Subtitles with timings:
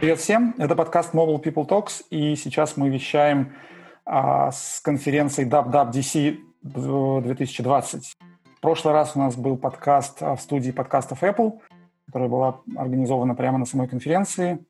[0.00, 3.52] Привет всем, это подкаст Mobile People Talks, и сейчас мы вещаем
[4.06, 8.16] а, с конференции WWDC 2020.
[8.56, 11.60] В прошлый раз у нас был подкаст а, в студии подкастов Apple,
[12.06, 14.64] которая была организована прямо на самой конференции.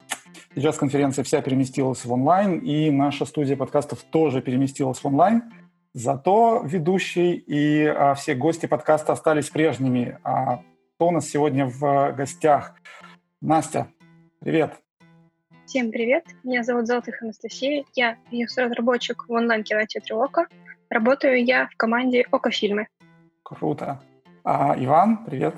[0.56, 5.44] Сейчас конференция вся переместилась в онлайн, и наша студия подкастов тоже переместилась в онлайн.
[5.94, 10.18] Зато ведущий и а, все гости подкаста остались прежними.
[10.24, 10.56] А
[10.96, 12.74] кто у нас сегодня в гостях?
[13.40, 13.86] Настя,
[14.40, 14.80] привет.
[15.70, 20.48] Всем привет, меня зовут Золотых Анастасия, я разработчик в онлайн-кинотеатре ОКО.
[20.88, 22.88] Работаю я в команде ОКО Фильмы.
[23.44, 24.00] Круто.
[24.42, 25.54] А Иван, привет.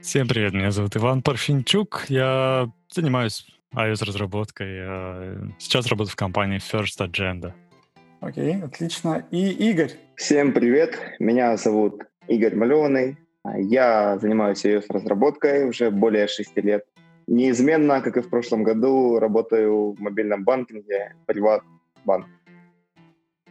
[0.00, 7.04] Всем привет, меня зовут Иван Парфинчук, я занимаюсь iOS-разработкой, я сейчас работаю в компании First
[7.04, 7.52] Agenda.
[8.20, 9.26] Окей, отлично.
[9.32, 9.90] И Игорь.
[10.14, 13.16] Всем привет, меня зовут Игорь Малеванный,
[13.56, 16.84] я занимаюсь iOS-разработкой уже более шести лет
[17.26, 21.62] неизменно, как и в прошлом году, работаю в мобильном банкинге Приват
[22.04, 22.26] Банк.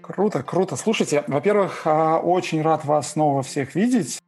[0.02, 0.76] Круто, круто.
[0.76, 4.20] Слушайте, во-первых, а, очень рад вас снова всех видеть.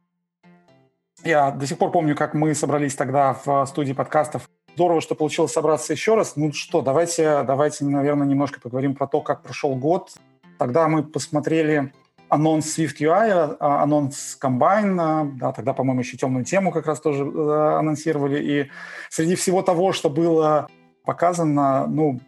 [1.24, 4.48] Я до сих пор помню, как мы собрались тогда в студии подкастов.
[4.74, 6.36] Здорово, что получилось собраться еще раз.
[6.36, 10.14] Ну что, давайте, давайте, наверное, немножко поговорим про то, как прошел год.
[10.58, 11.92] Тогда мы посмотрели
[12.28, 17.24] анонс Swift UI, а, анонс Combine, да, тогда, по-моему, еще темную тему как раз тоже
[17.24, 18.42] э, анонсировали.
[18.42, 18.70] И
[19.10, 20.68] среди всего того, что было
[21.04, 22.20] показано, ну,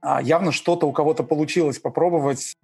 [0.00, 2.56] а, явно что-то у кого-то получилось попробовать.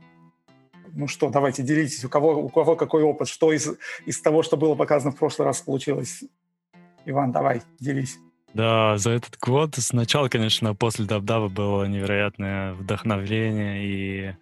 [0.93, 3.69] Ну что, давайте делитесь, у кого, у кого какой опыт, что из,
[4.05, 6.25] из того, что было показано в прошлый раз, получилось.
[7.05, 8.19] Иван, давай, делись.
[8.55, 14.35] Да, за этот год сначала, конечно, после Дабдаба было невероятное вдохновление и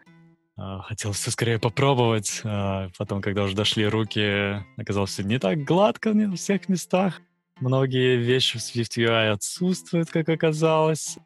[0.57, 2.41] а, хотел все скорее попробовать.
[2.45, 7.21] А, потом, когда уже дошли руки, оказалось все не так гладко в всех местах.
[7.61, 11.19] Многие вещи в Swift UI отсутствуют, как оказалось.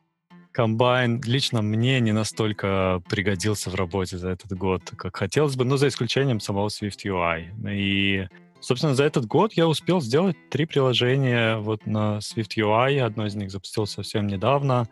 [0.52, 5.76] Комбайн лично мне не настолько пригодился в работе за этот год, как хотелось бы, но
[5.76, 7.50] за исключением самого Swift UI.
[7.72, 8.26] И,
[8.60, 12.98] собственно, за этот год я успел сделать три приложения вот на Swift UI.
[12.98, 14.88] Одно из них запустилось совсем недавно.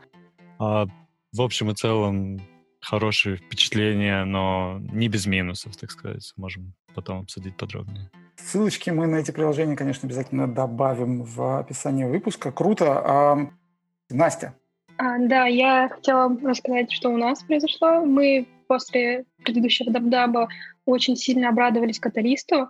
[0.60, 0.86] А,
[1.32, 2.40] в общем и целом,
[2.80, 6.32] хорошие впечатления, но не без минусов, так сказать.
[6.36, 8.10] Можем потом обсудить подробнее.
[8.36, 12.52] Ссылочки мы на эти приложения, конечно, обязательно добавим в описание выпуска.
[12.52, 13.02] Круто.
[13.04, 13.50] А,
[14.10, 14.54] Настя.
[14.96, 18.04] А, да, я хотела рассказать, что у нас произошло.
[18.04, 20.48] Мы после предыдущего дабдаба
[20.84, 22.68] очень сильно обрадовались каталисту.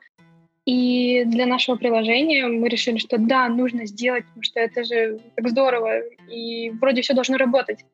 [0.65, 5.49] И для нашего приложения мы решили, что да, нужно сделать, потому что это же так
[5.49, 7.87] здорово, и вроде все должно работать.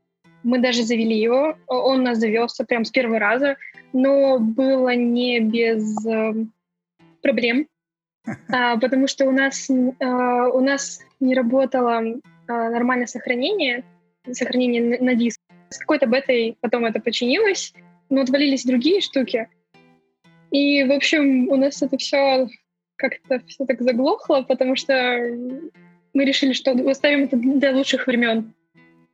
[0.45, 3.57] Мы даже завели его, он нас завелся прям с первого раза,
[3.93, 6.35] но было не без э,
[7.23, 7.67] проблем,
[8.51, 9.69] а, потому что у нас,
[10.01, 12.03] а, у нас не работало
[12.47, 13.85] а, нормальное сохранение,
[14.31, 15.41] сохранение на, на диск.
[15.71, 17.73] С какой-то бетой потом это починилось,
[18.11, 19.49] но отвалились другие штуки.
[20.51, 22.47] И, в общем, у нас это все
[22.97, 24.93] как-то все так заглохло, потому что
[26.13, 28.55] мы решили, что оставим это для лучших времен.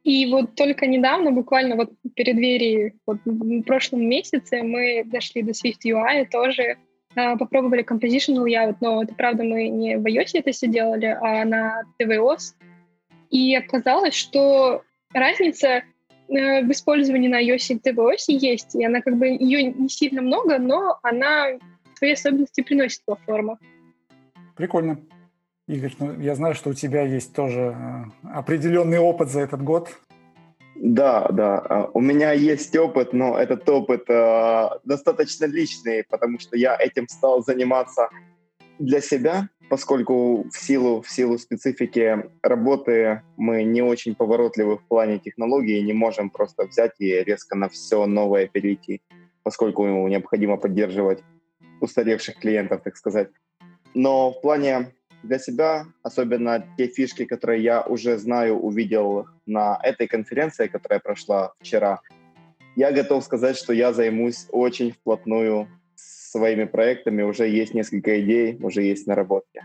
[0.03, 5.53] И вот только недавно, буквально вот в преддверии, вот в прошлом месяце мы дошли до
[5.53, 6.78] Swift UI тоже,
[7.15, 11.44] э, попробовали compositional layout, но это правда мы не в iOS это все делали, а
[11.44, 12.55] на tvOS.
[13.31, 15.83] И оказалось, что разница
[16.28, 20.22] э, в использовании на iOS и tvOS есть, и она как бы, ее не сильно
[20.22, 21.59] много, но она
[21.94, 23.59] свои особенности приносит платформа.
[24.56, 24.99] Прикольно.
[25.70, 29.97] Игорь, ну, я знаю, что у тебя есть тоже э, определенный опыт за этот год.
[30.75, 31.58] Да, да.
[31.58, 37.06] А, у меня есть опыт, но этот опыт э, достаточно личный, потому что я этим
[37.06, 38.08] стал заниматься
[38.81, 45.20] для себя, поскольку в силу, в силу специфики работы мы не очень поворотливы в плане
[45.20, 49.02] технологий, не можем просто взять и резко на все новое перейти,
[49.44, 51.22] поскольку необходимо поддерживать
[51.81, 53.28] устаревших клиентов, так сказать.
[53.94, 60.06] Но в плане для себя, особенно те фишки, которые я уже знаю, увидел на этой
[60.06, 62.00] конференции, которая прошла вчера,
[62.76, 67.22] я готов сказать, что я займусь очень вплотную своими проектами.
[67.22, 69.62] Уже есть несколько идей, уже есть наработки.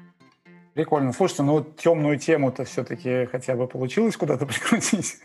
[0.73, 1.13] Прикольно.
[1.13, 5.19] Слушайте, ну темную тему-то все-таки хотя бы получилось куда-то прикрутить?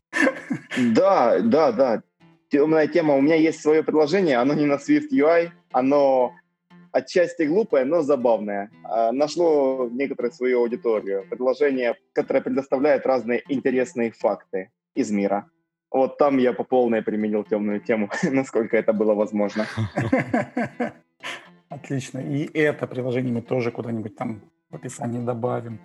[0.79, 2.03] Да, да, да.
[2.51, 3.15] Темная тема.
[3.15, 6.35] У меня есть свое предложение, оно не на Swift UI, оно
[6.93, 8.71] отчасти глупое, но забавное.
[8.85, 11.27] А, нашло некоторую свою аудиторию.
[11.29, 15.51] Предложение, которое предоставляет разные интересные факты из мира.
[15.91, 19.67] Вот там я по полной применил темную тему, насколько это было возможно.
[21.69, 22.19] Отлично.
[22.19, 24.41] И это приложение мы тоже куда-нибудь там
[24.71, 25.79] в описании добавим.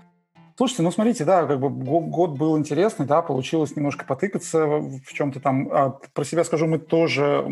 [0.57, 5.41] Слушайте, ну смотрите, да, как бы год был интересный, да, получилось немножко потыкаться в чем-то
[5.41, 5.69] там.
[5.69, 7.45] А, про себя скажу, мы тоже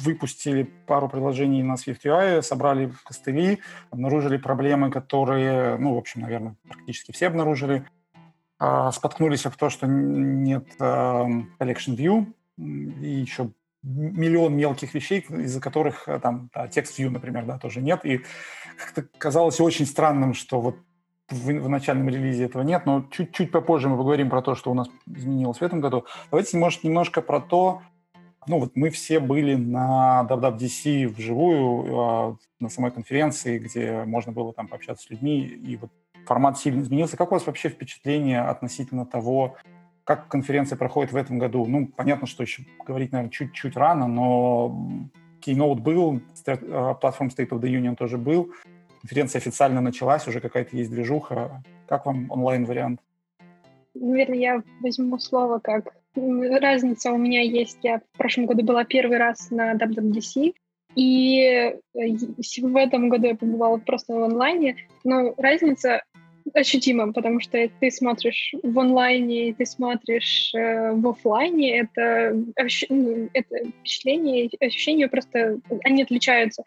[0.00, 3.60] выпустили пару приложений на SwiftUI, собрали костыли,
[3.90, 7.84] обнаружили проблемы, которые, ну, в общем, наверное, практически все обнаружили.
[8.58, 11.28] А, споткнулись в то, что нет а,
[11.60, 12.26] Collection View
[12.58, 13.50] и еще
[13.84, 18.04] миллион мелких вещей, из-за которых там да, текст view, например, да, тоже нет.
[18.04, 18.22] И
[18.76, 20.76] как-то казалось очень странным, что вот
[21.30, 24.74] в, в начальном релизе этого нет, но чуть-чуть попозже мы поговорим про то, что у
[24.74, 26.04] нас изменилось в этом году.
[26.30, 27.82] Давайте, может, немножко про то,
[28.46, 34.52] ну вот мы все были на WWDC вживую, а, на самой конференции, где можно было
[34.52, 35.90] там пообщаться с людьми, и вот
[36.26, 37.16] формат сильно изменился.
[37.16, 39.56] Как у вас вообще впечатление относительно того,
[40.04, 41.64] как конференция проходит в этом году?
[41.66, 45.08] Ну, понятно, что еще говорить, наверное, чуть-чуть рано, но
[45.44, 46.20] Keynote был,
[47.00, 48.52] платформ State of the Union тоже был
[49.04, 51.62] конференция официально началась, уже какая-то есть движуха.
[51.86, 53.00] Как вам онлайн-вариант?
[53.94, 57.78] Наверное, я возьму слово как разница у меня есть.
[57.82, 60.54] Я в прошлом году была первый раз на WWDC,
[60.94, 66.02] и э, в этом году я побывала просто в онлайне, но разница
[66.54, 72.42] ощутима, потому что ты смотришь в онлайне, ты смотришь э, в офлайне, это,
[72.88, 76.62] ну, это впечатление, ощущения просто, они отличаются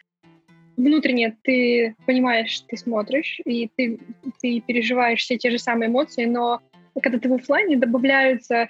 [0.78, 3.98] внутренне ты понимаешь, ты смотришь, и ты,
[4.40, 6.60] ты переживаешь все те же самые эмоции, но
[7.02, 8.68] когда ты в офлайне, добавляются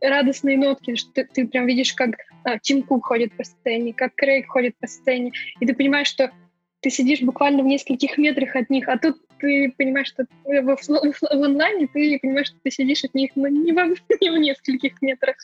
[0.00, 4.14] радостные нотки, что ты, ты прям видишь, как а, Тим Кук ходит по сцене, как
[4.14, 6.30] Крейг ходит по сцене, и ты понимаешь, что
[6.80, 10.88] ты сидишь буквально в нескольких метрах от них, а тут ты понимаешь, что в, в,
[10.88, 13.76] в онлайне ты понимаешь, что ты сидишь от них, но не в,
[14.20, 15.36] не в нескольких метрах.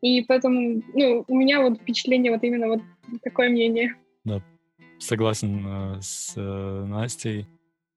[0.00, 2.82] И поэтому, ну, у меня вот впечатление вот именно вот
[3.24, 3.94] такое мнение.
[4.24, 4.40] Да,
[4.98, 7.46] согласен э, с э, Настей.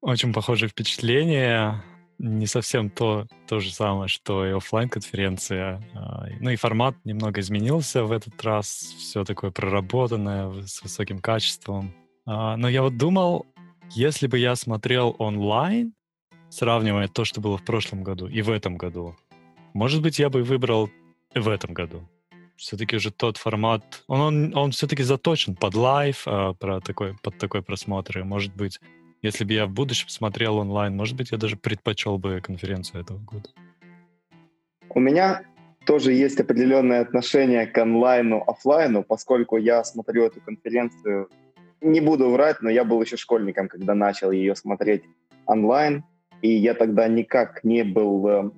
[0.01, 1.83] Очень похожее впечатление.
[2.17, 7.41] Не совсем то, то же самое, что и офлайн конференция а, Ну и формат немного
[7.41, 8.67] изменился в этот раз.
[8.67, 11.93] Все такое проработанное, с высоким качеством.
[12.25, 13.47] А, но я вот думал,
[13.91, 15.93] если бы я смотрел онлайн,
[16.49, 19.15] сравнивая то, что было в прошлом году и в этом году,
[19.73, 20.89] может быть, я бы выбрал
[21.33, 22.07] в этом году
[22.61, 27.37] все-таки же тот формат, он, он, он все-таки заточен под live, э, про такой, под
[27.37, 28.19] такой просмотр.
[28.19, 28.79] И, может быть,
[29.23, 33.17] если бы я в будущем смотрел онлайн, может быть, я даже предпочел бы конференцию этого
[33.17, 33.49] года.
[34.89, 35.41] У меня
[35.85, 41.29] тоже есть определенное отношение к онлайну, офлайну, поскольку я смотрю эту конференцию,
[41.81, 45.03] не буду врать, но я был еще школьником, когда начал ее смотреть
[45.47, 46.03] онлайн,
[46.43, 48.51] и я тогда никак не был э,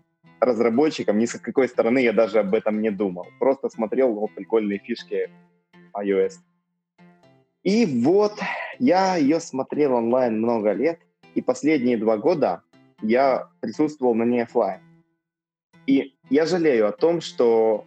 [0.45, 3.27] разработчиком, ни с какой стороны я даже об этом не думал.
[3.39, 5.29] Просто смотрел вот прикольные фишки
[5.95, 6.33] iOS.
[7.63, 8.39] И вот
[8.79, 10.99] я ее смотрел онлайн много лет,
[11.35, 12.61] и последние два года
[13.01, 14.81] я присутствовал на ней офлайн.
[15.87, 17.85] И я жалею о том, что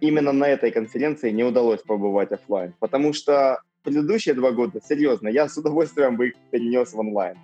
[0.00, 5.48] именно на этой конференции не удалось побывать офлайн, потому что предыдущие два года, серьезно, я
[5.48, 7.38] с удовольствием бы их перенес в онлайн.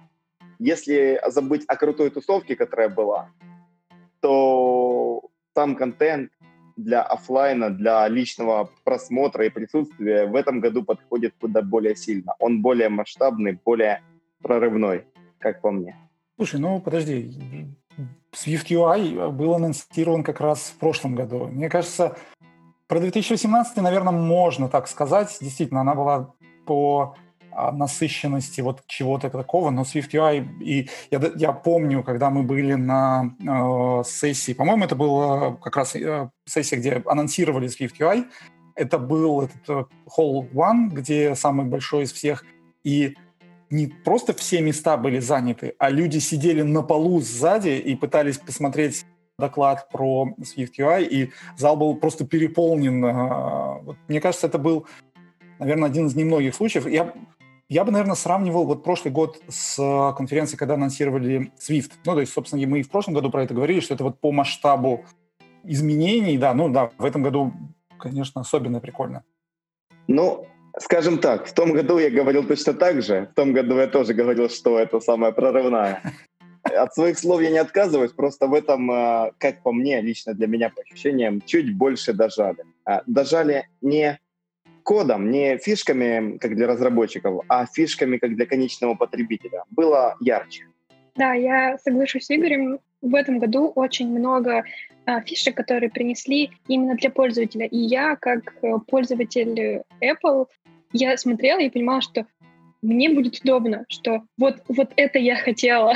[0.59, 3.31] Если забыть о крутой тусовке, которая была,
[4.20, 5.22] то
[5.55, 6.31] сам контент
[6.76, 12.34] для офлайна, для личного просмотра и присутствия в этом году подходит куда более сильно.
[12.38, 14.02] Он более масштабный, более
[14.42, 15.04] прорывной,
[15.38, 15.97] как по мне.
[16.37, 17.37] Слушай, ну подожди,
[18.33, 21.49] Swift UI был анонсирован как раз в прошлом году.
[21.49, 22.16] Мне кажется,
[22.87, 25.37] про 2018, наверное, можно так сказать.
[25.40, 26.33] Действительно, она была
[26.66, 27.16] по
[27.52, 33.35] насыщенности вот чего-то такого, но Swift UI, и я, я помню, когда мы были на
[33.40, 38.26] э, сессии, по-моему, это была как раз э, сессия, где анонсировали Swift UI,
[38.75, 39.85] это был этот э,
[40.16, 42.45] Hall One, где самый большой из всех,
[42.85, 43.16] и
[43.71, 49.04] не просто все места были заняты, а люди сидели на полу сзади и пытались посмотреть
[49.38, 53.04] доклад про Swift UI, и зал был просто переполнен.
[53.04, 54.87] Э, мне кажется, это был
[55.61, 56.88] наверное, один из немногих случаев.
[56.88, 57.12] Я
[57.71, 61.93] я бы, наверное, сравнивал вот прошлый год с э, конференцией, когда анонсировали Swift.
[62.05, 64.19] Ну, то есть, собственно, мы и в прошлом году про это говорили, что это вот
[64.19, 65.05] по масштабу
[65.62, 67.53] изменений, да, ну да, в этом году,
[67.97, 69.23] конечно, особенно прикольно.
[70.09, 70.49] Ну,
[70.81, 73.29] скажем так, в том году я говорил точно так же.
[73.31, 76.03] В том году я тоже говорил, что это самое прорывное.
[76.65, 80.49] От своих слов я не отказываюсь, просто в этом, э, как по мне, лично для
[80.49, 82.65] меня по ощущениям, чуть больше дожали.
[82.85, 84.19] А, дожали не
[84.90, 90.64] кодом, не фишками, как для разработчиков, а фишками, как для конечного потребителя, было ярче.
[91.14, 92.80] Да, я соглашусь с Игорем.
[93.00, 94.64] В этом году очень много
[95.06, 97.66] а, фишек, которые принесли именно для пользователя.
[97.66, 100.47] И я, как э, пользователь Apple,
[100.92, 102.26] я смотрела и понимала, что
[102.82, 105.94] мне будет удобно, что вот, вот это я хотела.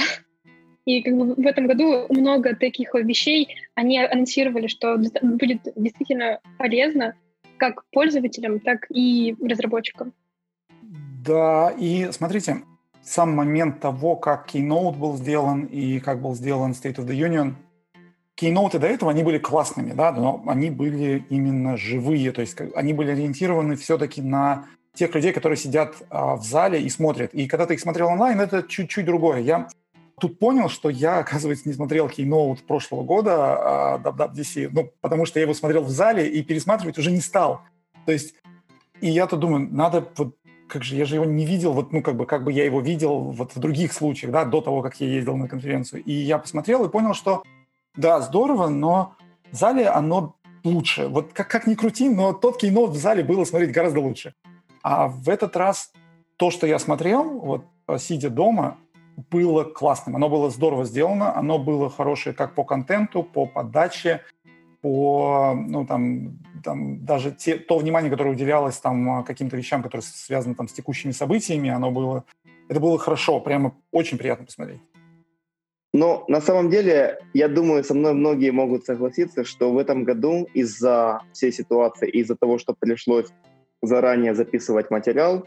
[0.84, 7.14] И как бы в этом году много таких вещей, они анонсировали, что будет действительно полезно
[7.71, 10.12] как пользователям, так и разработчикам.
[11.25, 12.62] Да, и смотрите,
[13.02, 17.54] сам момент того, как Keynote был сделан и как был сделан State of the Union,
[18.37, 22.92] Keynote до этого, они были классными, да, но они были именно живые, то есть они
[22.92, 27.33] были ориентированы все-таки на тех людей, которые сидят а, в зале и смотрят.
[27.35, 29.40] И когда ты их смотрел онлайн, это чуть-чуть другое.
[29.40, 29.68] Я
[30.21, 35.38] тут понял, что я, оказывается, не смотрел Keynote прошлого года а, WWDC, ну, потому что
[35.38, 37.62] я его смотрел в зале и пересматривать уже не стал.
[38.06, 38.35] То есть,
[39.00, 42.02] и я тут думаю, надо вот как же, я же его не видел, вот, ну,
[42.02, 45.00] как бы, как бы я его видел вот в других случаях, да, до того, как
[45.00, 46.02] я ездил на конференцию.
[46.02, 47.42] И я посмотрел и понял, что,
[47.97, 49.14] да, здорово, но
[49.52, 51.09] в зале оно лучше.
[51.09, 54.35] Вот как, как ни крути, но тот кино в зале было смотреть гораздо лучше.
[54.83, 55.92] А в этот раз
[56.37, 57.66] то, что я смотрел, вот
[57.99, 58.78] сидя дома,
[59.30, 60.16] было классным.
[60.16, 64.23] Оно было здорово сделано, оно было хорошее как по контенту, по подаче,
[64.80, 70.54] по, ну, там, там даже те, то внимание, которое уделялось там каким-то вещам, которые связаны
[70.54, 72.25] там с текущими событиями, оно было,
[72.68, 74.80] это было хорошо, прямо очень приятно посмотреть.
[75.94, 80.49] Но на самом деле, я думаю, со мной многие могут согласиться, что в этом году
[80.52, 83.28] из-за всей ситуации, из-за того, что пришлось
[83.80, 85.47] заранее записывать материал,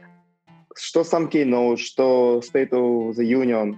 [0.80, 3.76] что сам Keynote, что State of the Union,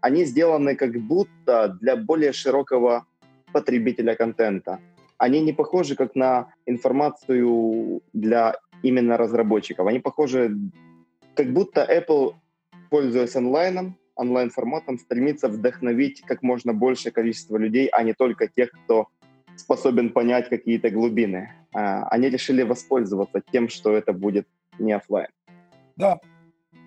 [0.00, 3.06] они сделаны как будто для более широкого
[3.52, 4.80] потребителя контента.
[5.18, 9.86] Они не похожи как на информацию для именно разработчиков.
[9.86, 10.56] Они похожи,
[11.36, 12.34] как будто Apple,
[12.90, 19.06] пользуясь онлайном, онлайн-форматом, стремится вдохновить как можно большее количество людей, а не только тех, кто
[19.56, 21.52] способен понять какие-то глубины.
[21.72, 24.46] А, они решили воспользоваться тем, что это будет
[24.78, 25.28] не офлайн.
[25.96, 26.20] Да,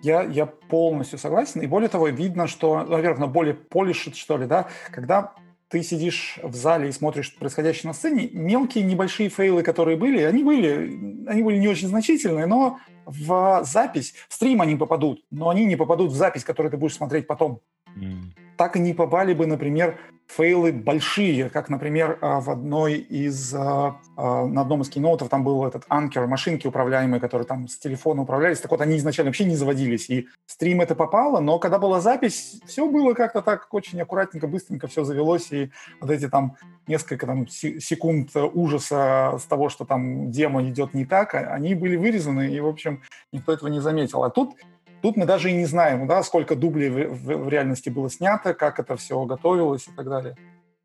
[0.02, 1.60] я, я полностью согласен.
[1.60, 5.34] И более того, видно, что, во-первых, на более полишит, что ли, да, когда
[5.68, 10.44] ты сидишь в зале и смотришь происходящее на сцене, мелкие небольшие фейлы, которые были, они
[10.44, 15.64] были, они были не очень значительные, но в запись, в стрим они попадут, но они
[15.64, 17.60] не попадут в запись, которую ты будешь смотреть потом.
[17.96, 18.45] Mm.
[18.56, 24.00] Так и не попали бы, например, фейлы большие, как, например, а, в одной из, а,
[24.16, 28.22] а, на одном из кинотов там был этот анкер, машинки управляемые, которые там с телефона
[28.22, 32.00] управлялись, так вот они изначально вообще не заводились, и стрим это попало, но когда была
[32.00, 35.70] запись, все было как-то так очень аккуратненько, быстренько все завелось, и
[36.00, 41.34] вот эти там несколько там секунд ужаса с того, что там демо идет не так,
[41.34, 44.24] они были вырезаны, и, в общем, никто этого не заметил.
[44.24, 44.56] А тут
[45.02, 48.54] Тут мы даже и не знаем, да, сколько дублей в, в, в реальности было снято,
[48.54, 50.36] как это все готовилось и так далее.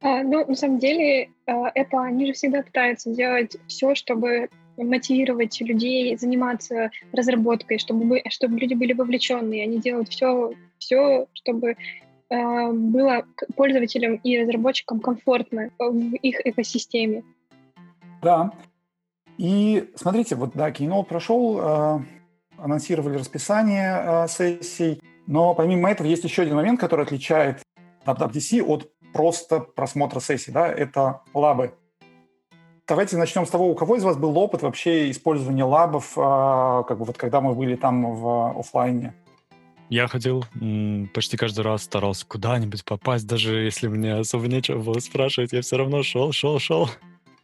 [0.02, 5.60] А, ну, на самом деле, а, Apple, они же всегда пытаются делать все, чтобы мотивировать
[5.62, 9.64] людей заниматься разработкой, чтобы, чтобы люди были вовлеченные.
[9.64, 11.76] Они делают все, все чтобы
[12.30, 13.26] э, было
[13.56, 17.24] пользователям и разработчикам комфортно в их экосистеме.
[18.22, 18.54] Да.
[19.38, 22.00] И смотрите, вот да, Keynote прошел, э,
[22.62, 27.62] анонсировали расписание э, сессий, но помимо этого есть еще один момент, который отличает
[28.06, 31.74] WWDC от просто просмотра сессий, да, это лабы.
[32.88, 36.98] Давайте начнем с того, у кого из вас был опыт вообще использования лабов, э, как
[36.98, 39.14] бы вот когда мы были там в офлайне?
[39.90, 40.46] Я ходил
[41.14, 45.76] почти каждый раз, старался куда-нибудь попасть, даже если мне особо нечего было спрашивать, я все
[45.76, 46.90] равно шел, шел, шел.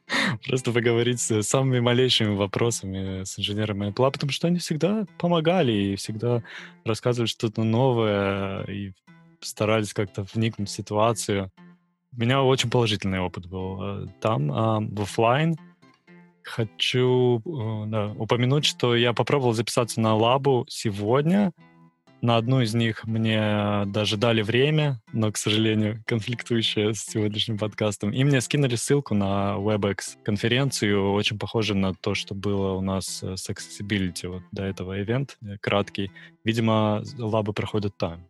[0.48, 5.96] Просто поговорить с самыми малейшими вопросами с инженерами Apple, потому что они всегда помогали и
[5.96, 6.44] всегда
[6.86, 8.94] рассказывали что-то новое и
[9.42, 11.52] старались как-то вникнуть в ситуацию.
[12.16, 15.56] У меня очень положительный опыт был э, там, а в офлайн.
[16.42, 21.52] Хочу э, да, упомянуть, что я попробовал записаться на лабу сегодня,
[22.22, 28.12] на одну из них мне даже дали время, но, к сожалению, конфликтующее с сегодняшним подкастом.
[28.12, 33.24] И мне скинули ссылку на WebEx конференцию, очень похоже на то, что было у нас
[33.24, 36.12] с Accessibility вот до этого ивент, э, краткий.
[36.44, 38.28] Видимо, лабы проходят там.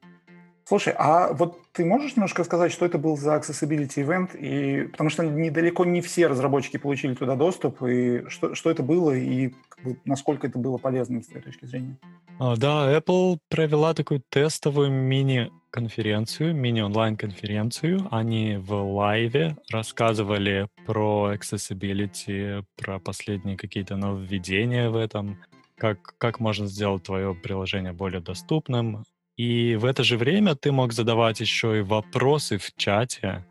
[0.68, 4.38] Слушай, а вот ты можешь немножко сказать, что это был за Accessibility Event?
[4.38, 9.12] И, потому что недалеко не все разработчики получили туда доступ, и что, что это было,
[9.12, 11.98] и как бы, насколько это было полезным с твоей точки зрения?
[12.38, 18.06] А, да, Apple провела такую тестовую мини-конференцию, мини-онлайн-конференцию.
[18.12, 25.38] Они в лайве рассказывали про accessibility, про последние какие-то нововведения в этом,
[25.78, 29.06] как, как можно сделать твое приложение более доступным,
[29.38, 33.46] и в это же время ты мог задавать еще и вопросы в чате.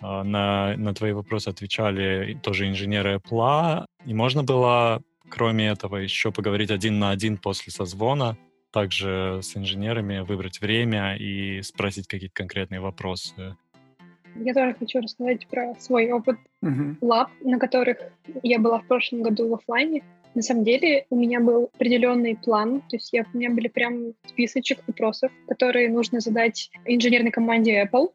[0.00, 3.84] А, на, на твои вопросы отвечали тоже инженеры Apple.
[4.06, 8.36] И можно было, кроме этого, еще поговорить один на один после созвона.
[8.70, 13.56] также с инженерами выбрать время и спросить какие-то конкретные вопросы.
[14.34, 16.96] Я тоже хочу рассказать про свой опыт uh-huh.
[17.00, 17.98] лаб, на которых
[18.42, 20.02] я была в прошлом году в офлайне.
[20.34, 24.14] На самом деле у меня был определенный план, то есть я, у меня были прям
[24.26, 28.12] списочек вопросов, которые нужно задать инженерной команде Apple.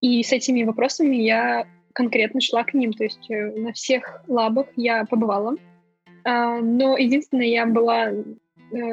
[0.00, 4.66] И с этими вопросами я конкретно шла к ним, то есть э, на всех лабах
[4.76, 5.56] я побывала.
[6.24, 8.22] А, но единственное, я была э,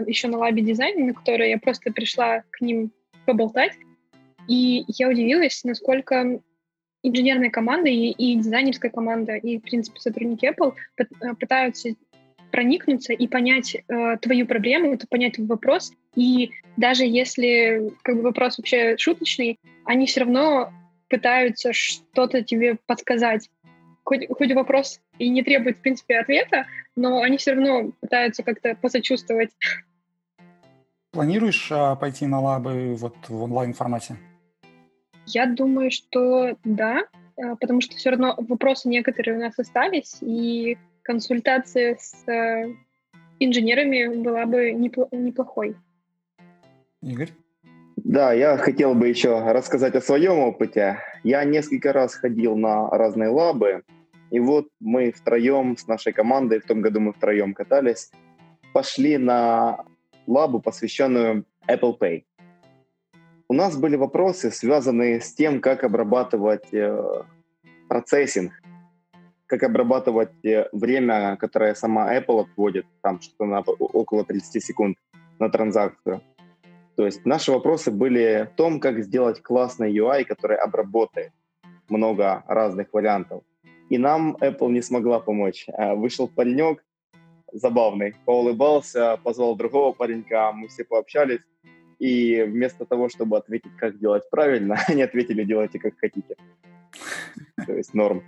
[0.08, 2.92] еще на лабе дизайна, на которой я просто пришла к ним
[3.26, 3.74] поболтать,
[4.48, 6.40] и я удивилась, насколько
[7.04, 11.90] инженерная команда и, и дизайнерская команда, и, в принципе, сотрудники Apple э, пытаются
[12.54, 15.92] проникнуться и понять э, твою проблему, понять твой вопрос.
[16.14, 20.72] И даже если как бы, вопрос вообще шуточный, они все равно
[21.10, 23.50] пытаются что-то тебе подсказать.
[24.04, 28.76] Хоть, хоть вопрос и не требует, в принципе, ответа, но они все равно пытаются как-то
[28.80, 29.50] посочувствовать.
[31.10, 34.18] Планируешь а, пойти на лабы вот в онлайн-формате?
[35.26, 40.78] Я думаю, что да, а, потому что все равно вопросы некоторые у нас остались, и
[41.04, 42.74] консультация с э,
[43.40, 45.76] инженерами была бы неплохой.
[47.02, 47.32] Игорь?
[47.96, 51.00] Да, я хотел бы еще рассказать о своем опыте.
[51.24, 53.84] Я несколько раз ходил на разные лабы,
[54.32, 58.12] и вот мы втроем с нашей командой, в том году мы втроем катались,
[58.74, 59.86] пошли на
[60.26, 62.24] лабу, посвященную Apple Pay.
[63.48, 67.24] У нас были вопросы, связанные с тем, как обрабатывать э,
[67.88, 68.52] процессинг,
[69.54, 74.98] как обрабатывать э, время, которое сама Apple отводит, там что-то на около 30 секунд
[75.38, 76.22] на транзакцию.
[76.96, 81.32] То есть наши вопросы были в том, как сделать классный UI, который обработает
[81.88, 83.44] много разных вариантов.
[83.90, 85.66] И нам Apple не смогла помочь.
[85.68, 86.84] Э, вышел паренек
[87.52, 91.42] забавный, поулыбался, позвал другого паренька, мы все пообщались,
[92.00, 96.36] и вместо того, чтобы ответить, как делать правильно, они ответили, делайте как хотите.
[97.68, 98.24] То есть норм.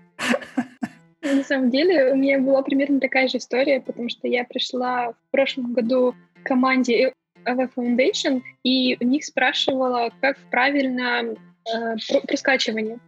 [1.34, 5.32] На самом деле у меня была примерно такая же история, потому что я пришла в
[5.32, 7.14] прошлом году к команде
[7.46, 11.96] AV Foundation, и у них спрашивала, как правильно э,
[12.28, 13.00] про, скачивание.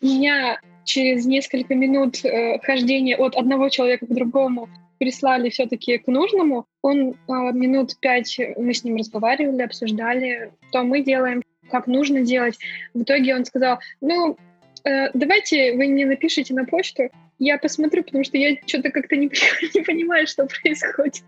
[0.00, 6.06] У меня через несколько минут э, хождения от одного человека к другому прислали все-таки к
[6.06, 6.66] нужному.
[6.80, 7.14] Он э,
[7.52, 12.58] минут пять мы с ним разговаривали, обсуждали, что мы делаем, как нужно делать.
[12.94, 14.36] В итоге он сказал, ну,
[14.84, 17.10] э, давайте вы мне напишите на почту,
[17.44, 19.26] я посмотрю, потому что я что-то как-то не,
[19.74, 21.24] не понимаю, что происходит.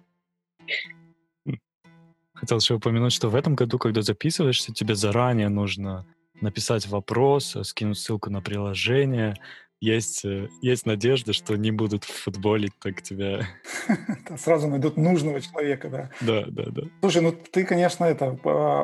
[2.34, 6.06] Хотел еще упомянуть, что в этом году, когда записываешься, тебе заранее нужно
[6.40, 9.36] написать вопрос, скинуть ссылку на приложение.
[9.80, 13.46] Есть, э, есть надежда, что не будут футболить так тебя.
[14.38, 16.10] Сразу найдут нужного человека, да.
[16.20, 16.82] Да, да, да.
[17.00, 18.38] Слушай, ну ты, конечно, это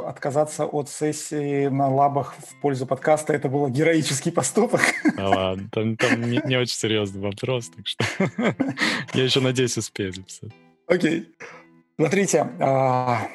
[0.06, 4.80] отказаться от сессии на лабах в пользу подкаста, это был героический поступок.
[5.16, 8.04] А ладно, там, там не, не очень серьезный вопрос, так что
[9.14, 10.52] я еще надеюсь успею записать.
[10.86, 11.28] Окей.
[11.96, 13.28] Смотрите, а,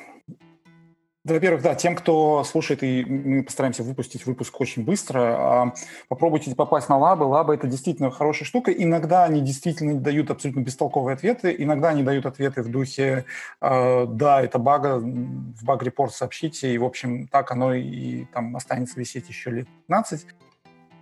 [1.34, 5.74] во-первых, да, тем, кто слушает, и мы постараемся выпустить выпуск очень быстро, а,
[6.08, 7.26] попробуйте попасть на лабы.
[7.26, 8.72] Лабы– это действительно хорошая штука.
[8.72, 13.26] Иногда они действительно дают абсолютно бестолковые ответы, иногда они дают ответы в духе
[13.60, 19.00] а, «да, это бага, в баг-репорт сообщите», и, в общем, так оно и там останется
[19.00, 20.28] висеть еще лет 15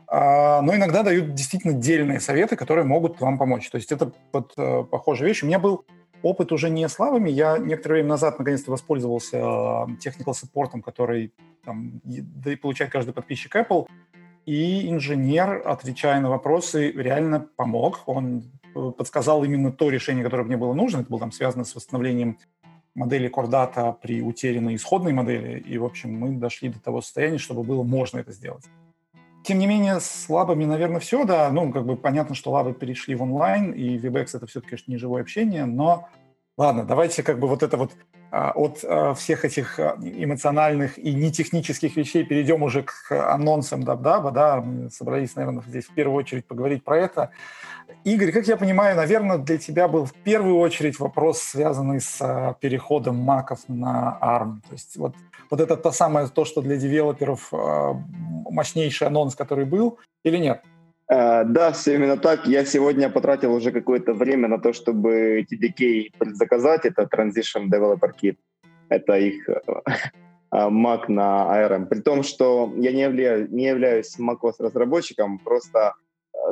[0.08, 3.70] а, но иногда дают действительно дельные советы, которые могут вам помочь.
[3.70, 5.42] То есть это вот э, похожая вещь.
[5.42, 5.86] У меня был
[6.24, 7.30] опыт уже не славами.
[7.30, 11.34] Я некоторое время назад наконец-то воспользовался technical саппортом, который
[11.64, 12.02] там,
[12.62, 13.88] получает каждый подписчик Apple.
[14.46, 18.02] И инженер, отвечая на вопросы, реально помог.
[18.08, 18.44] Он
[18.76, 21.00] э, подсказал именно то решение, которое мне было нужно.
[21.02, 22.38] Это было там связано с восстановлением
[22.96, 25.60] модели Core при утерянной исходной модели.
[25.60, 28.66] И, в общем, мы дошли до того состояния, чтобы было можно это сделать.
[29.44, 31.50] Тем не менее, с лабами, наверное, все, да.
[31.52, 34.98] Ну, как бы понятно, что лабы перешли в онлайн, и WebEx это все-таки, конечно, не
[34.98, 36.08] живое общение, но
[36.58, 37.92] ладно, давайте как бы вот это вот
[38.32, 44.32] а, от а, всех этих а, эмоциональных и нетехнических вещей перейдем уже к анонсам Дабдаба,
[44.32, 47.30] да, мы собрались, наверное, здесь в первую очередь поговорить про это.
[48.04, 53.18] Игорь, как я понимаю, наверное, для тебя был в первую очередь вопрос, связанный с переходом
[53.18, 54.62] маков на ARM.
[54.68, 55.16] То есть вот,
[55.54, 57.54] вот это то самое, то, что для девелоперов
[58.50, 60.64] мощнейший анонс, который был, или нет?
[61.12, 62.48] Uh, да, все именно так.
[62.48, 66.86] Я сегодня потратил уже какое-то время на то, чтобы TDK заказать.
[66.86, 68.38] Это Transition Developer Kit.
[68.90, 69.84] Это их uh,
[70.72, 71.86] Mac на ARM.
[71.86, 75.94] При том, что я не, являю, не являюсь macOS разработчиком, просто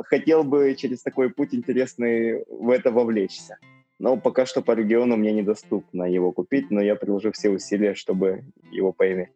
[0.04, 3.58] хотел бы через такой путь интересный в это вовлечься.
[4.02, 8.42] Но пока что по региону мне недоступно его купить, но я приложу все усилия, чтобы
[8.72, 9.28] его поиметь.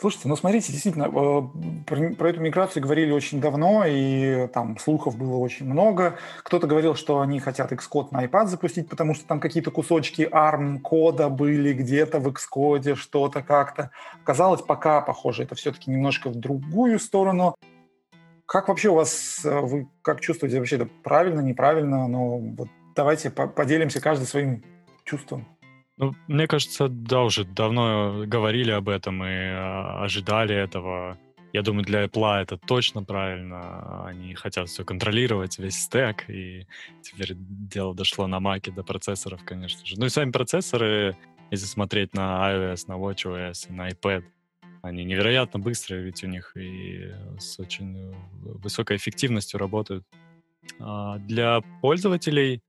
[0.00, 1.42] Слушайте, ну смотрите, действительно, э,
[1.86, 6.16] про, про эту миграцию говорили очень давно, и там слухов было очень много.
[6.42, 10.80] Кто-то говорил, что они хотят Xcode на iPad запустить, потому что там какие-то кусочки ARM
[10.80, 13.92] кода были где-то в Xcode, что-то как-то.
[14.24, 17.54] Казалось, пока, похоже, это все-таки немножко в другую сторону.
[18.46, 22.08] Как вообще у вас, э, вы как чувствуете вообще, это правильно, неправильно?
[22.08, 24.62] Ну, вот давайте поделимся каждый своим
[25.04, 25.46] чувством.
[25.98, 31.18] Ну, мне кажется, да, уже давно говорили об этом и э, ожидали этого.
[31.52, 34.06] Я думаю, для Apple это точно правильно.
[34.06, 36.66] Они хотят все контролировать, весь стек, и
[37.02, 39.98] теперь дело дошло на маке до процессоров, конечно же.
[39.98, 41.16] Ну и сами процессоры,
[41.50, 44.24] если смотреть на iOS, на WatchOS, на iPad,
[44.80, 50.04] они невероятно быстрые, ведь у них и с очень высокой эффективностью работают.
[50.80, 52.62] А для пользователей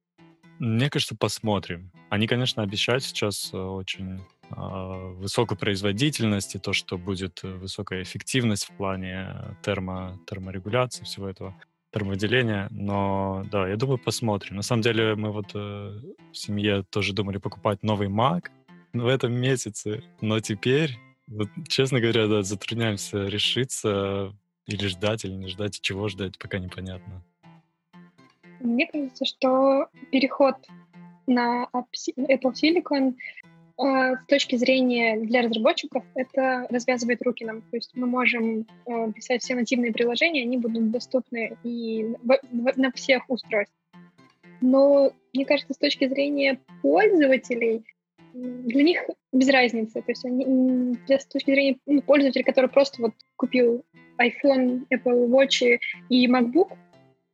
[0.59, 1.91] мне кажется, посмотрим.
[2.09, 8.65] Они, конечно, обещают сейчас э, очень э, высокую производительность и то, что будет высокая эффективность
[8.65, 11.55] в плане термо, терморегуляции всего этого
[11.91, 12.67] термовыделения.
[12.71, 14.55] Но да, я думаю, посмотрим.
[14.55, 15.99] На самом деле мы вот э,
[16.31, 18.47] в семье тоже думали покупать новый Mac
[18.93, 24.35] в этом месяце, но теперь, вот, честно говоря, да, затрудняемся решиться
[24.67, 27.23] или ждать, или не ждать, чего ждать, пока непонятно.
[28.63, 30.55] Мне кажется, что переход
[31.27, 37.61] на Apple Silicon э, с точки зрения для разработчиков это развязывает руки нам.
[37.61, 42.15] То есть мы можем э, писать все нативные приложения, они будут доступны и
[42.75, 43.77] на всех устройствах.
[44.61, 47.83] Но мне кажется, с точки зрения пользователей,
[48.33, 50.01] для них без разницы.
[50.01, 53.83] То есть они, для, с точки зрения ну, пользователя, который просто вот купил
[54.17, 56.77] iPhone, Apple Watch и MacBook,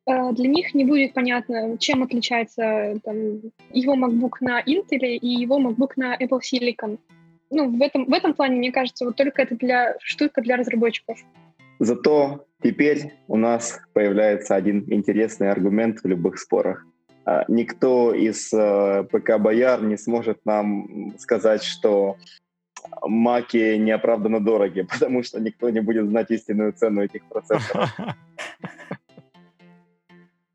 [0.09, 3.41] для них не будет понятно, чем отличается там,
[3.71, 6.97] его MacBook на Intel и его MacBook на Apple Silicon.
[7.51, 11.17] Ну, в этом, в этом плане, мне кажется, вот только это для штука для разработчиков.
[11.79, 16.85] Зато теперь у нас появляется один интересный аргумент в любых спорах.
[17.25, 22.17] А, никто из э, ПК-бояр не сможет нам сказать, что
[23.01, 27.89] маки неоправданно дороги, потому что никто не будет знать истинную цену этих процессоров.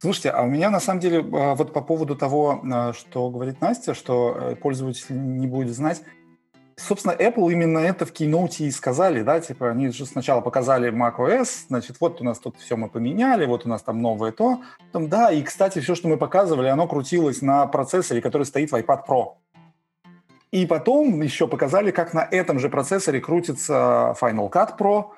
[0.04, 3.62] Слушайте, а у меня на самом деле а, вот по поводу того, а, что говорит
[3.62, 6.02] Настя, что э, пользователь не будет знать,
[6.76, 11.68] собственно, Apple именно это в кейноуте и сказали, да, типа они же сначала показали macOS,
[11.68, 14.60] значит, вот у нас тут все мы поменяли, вот у нас там новое то,
[14.92, 18.74] потом, да, и, кстати, все, что мы показывали, оно крутилось на процессоре, который стоит в
[18.74, 19.36] iPad Pro.
[20.50, 25.12] И потом еще показали, как на этом же процессоре крутится Final Cut Pro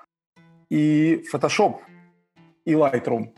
[0.71, 1.79] и Photoshop
[2.65, 3.33] и Lightroom.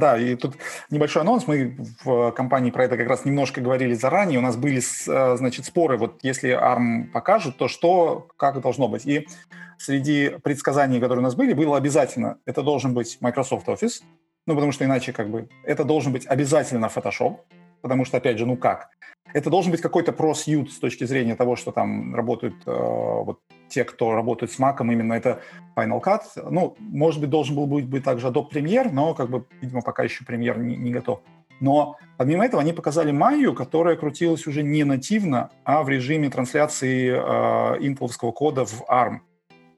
[0.00, 0.54] Да, и тут
[0.88, 1.46] небольшой анонс.
[1.46, 4.38] Мы в компании про это как раз немножко говорили заранее.
[4.38, 9.04] У нас были, э, значит, споры, вот если ARM покажет, то что, как должно быть.
[9.04, 9.28] И
[9.76, 14.02] среди предсказаний, которые у нас были, было обязательно, это должен быть Microsoft Office,
[14.46, 17.36] ну, потому что иначе как бы это должен быть обязательно Photoshop,
[17.82, 18.88] потому что, опять же, ну как?
[19.34, 23.38] Это должен быть какой-то просьют с точки зрения того, что там работают э, вот
[23.70, 25.40] те, кто работает с Mac, именно это
[25.76, 26.22] Final Cut.
[26.50, 30.02] Ну, может быть, должен был быть, быть также Adobe Premiere, но, как бы, видимо, пока
[30.02, 31.20] еще Premiere не, не готов.
[31.60, 37.12] Но помимо этого они показали Майю, которая крутилась уже не нативно, а в режиме трансляции
[37.12, 39.20] э, кода в ARM.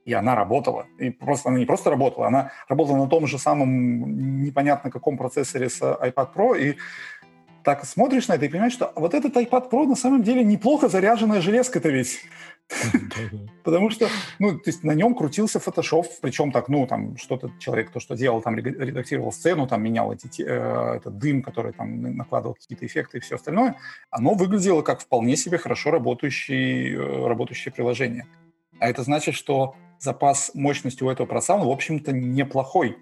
[0.05, 0.87] И она работала.
[0.98, 5.68] И просто она не просто работала, она работала на том же самом непонятно каком процессоре
[5.68, 6.59] с iPad Pro.
[6.59, 6.76] И
[7.62, 10.88] так смотришь на это и понимаешь, что вот этот iPad Pro на самом деле неплохо
[10.88, 12.20] заряженная железка-то ведь.
[13.65, 14.09] Потому что,
[14.39, 18.15] ну, то есть на нем крутился Photoshop, причем так, ну, там, что-то человек, то, что
[18.15, 23.19] делал, там, редактировал сцену, там, менял эти, э, этот дым, который там накладывал какие-то эффекты
[23.19, 23.77] и все остальное,
[24.11, 28.27] оно выглядело как вполне себе хорошо работающее, э, работающее приложение.
[28.79, 32.97] А это значит, что запас мощности у этого процессора, в общем-то, неплохой.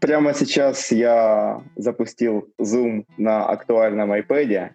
[0.00, 4.70] Прямо сейчас я запустил Zoom на актуальном iPad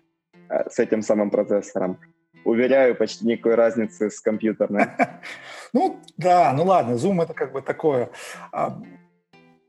[0.49, 1.99] э, с этим самым процессором.
[2.45, 4.87] Уверяю, почти никакой разницы с компьютерной.
[5.75, 8.11] Ну, да, ну ладно, Zoom это как бы такое.
[8.51, 8.79] А,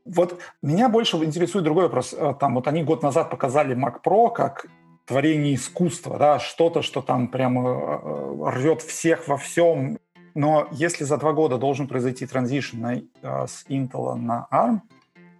[0.05, 2.13] вот меня больше интересует другой вопрос.
[2.15, 4.67] Э, там вот они год назад показали Mac Pro как
[5.07, 9.97] творение искусства, да, что-то, что там прямо э, рвет всех во всем.
[10.35, 12.85] Но если за два года должен произойти транзишн
[13.23, 14.81] с Intel на ARM,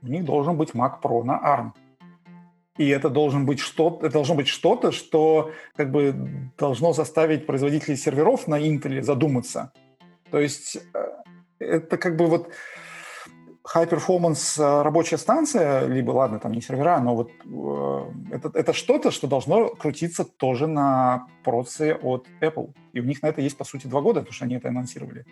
[0.02, 1.74] у них должен быть Mac Pro на ARM.
[2.78, 6.14] И это должен быть что-то, это должно быть что-то, что как бы
[6.58, 9.72] должно заставить производителей серверов на Intel задуматься.
[10.30, 11.08] То есть э,
[11.60, 12.50] это как бы вот
[13.74, 19.12] high-performance э, рабочая станция, либо, ладно, там не сервера, но вот э, это, это что-то,
[19.12, 22.74] что должно крутиться тоже на процессе от Apple.
[22.94, 25.26] И у них на это есть, по сути, два года, потому что они это анонсировали.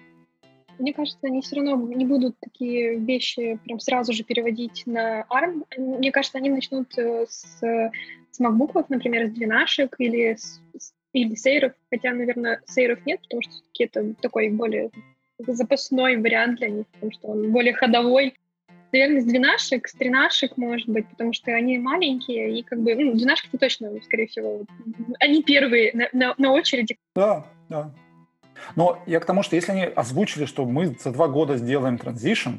[0.80, 5.64] Мне кажется, они все равно не будут такие вещи прям сразу же переводить на ARM.
[5.78, 10.62] Мне кажется, они начнут э, с, с MacBook, например, с двенашек или с,
[11.14, 14.90] или сейров, хотя, наверное, сейров нет, потому что все-таки это такой более
[15.40, 18.34] запасной вариант для них, потому что он более ходовой.
[18.92, 23.14] Наверное, с двенашек, с тринашек, может быть, потому что они маленькие, и как бы, ну,
[23.14, 24.66] двенашки точно, скорее всего,
[25.20, 26.98] они первые на, на, на очереди.
[27.16, 27.92] Да, да.
[28.76, 32.56] Но я к тому, что если они озвучили, что мы за два года сделаем транзишн,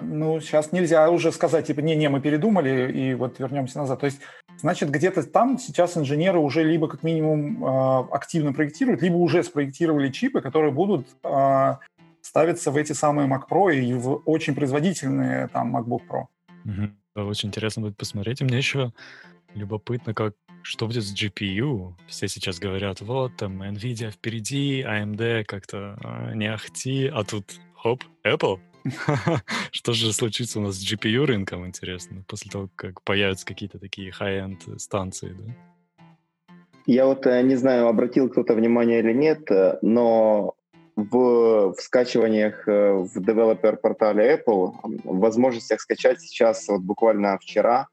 [0.00, 4.00] ну, сейчас нельзя уже сказать, типа, не-не, мы передумали, и вот вернемся назад.
[4.00, 4.20] То есть,
[4.56, 10.10] значит, где-то там сейчас инженеры уже либо как минимум э, активно проектируют, либо уже спроектировали
[10.10, 11.76] чипы, которые будут э,
[12.20, 16.26] ставиться в эти самые Mac Pro и в очень производительные там MacBook Pro.
[16.64, 17.28] Угу.
[17.28, 18.40] очень интересно будет посмотреть.
[18.40, 18.92] И мне еще
[19.54, 20.34] любопытно, как
[20.68, 21.94] что будет с GPU.
[22.06, 28.04] Все сейчас говорят, вот там NVIDIA впереди, AMD как-то а, не ахти, а тут хоп,
[28.22, 28.60] Apple
[29.72, 34.10] Что же случится у нас с GPU рынком, интересно, после того, как появятся какие-то такие
[34.10, 35.54] high-end станции, да?
[36.86, 40.54] Я вот э, не знаю, обратил кто-то внимание или нет, э, но
[40.96, 47.88] в, в скачиваниях э, в девелопер-портале Apple в возможностях скачать сейчас, вот буквально вчера,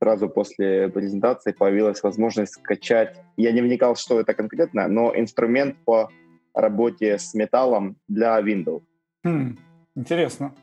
[0.00, 6.10] сразу после презентации появилась возможность скачать, я не вникал, что это конкретно, но инструмент по
[6.54, 8.82] работе с металлом для Windows.
[9.24, 9.58] Хм.
[9.94, 10.54] Интересно.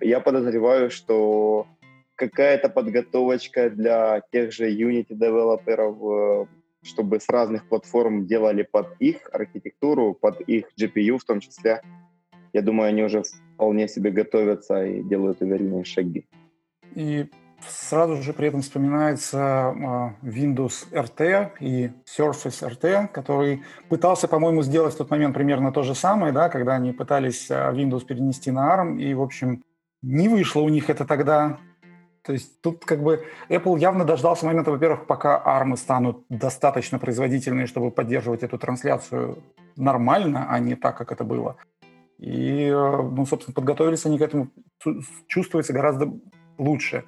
[0.00, 1.66] Я подозреваю, что
[2.16, 6.46] какая-то подготовочка для тех же Unity-девелоперов, э,
[6.82, 11.82] чтобы с разных платформ делали под их архитектуру, под их GPU в том числе.
[12.52, 13.22] Я думаю, они уже
[13.54, 16.26] вполне себе готовятся и делают уверенные шаги.
[16.94, 17.26] И
[17.68, 24.94] Сразу же при этом вспоминается а, Windows RT и Surface RT, который пытался, по-моему, сделать
[24.94, 28.74] в тот момент примерно то же самое, да, когда они пытались а, Windows перенести на
[28.74, 29.62] ARM, и, в общем,
[30.02, 31.58] не вышло у них это тогда.
[32.22, 37.66] То есть тут как бы Apple явно дождался момента, во-первых, пока ARM станут достаточно производительные,
[37.66, 39.38] чтобы поддерживать эту трансляцию
[39.76, 41.56] нормально, а не так, как это было.
[42.18, 44.48] И, э, ну, собственно, подготовились они к этому,
[45.26, 46.12] чувствуется гораздо
[46.58, 47.04] лучше.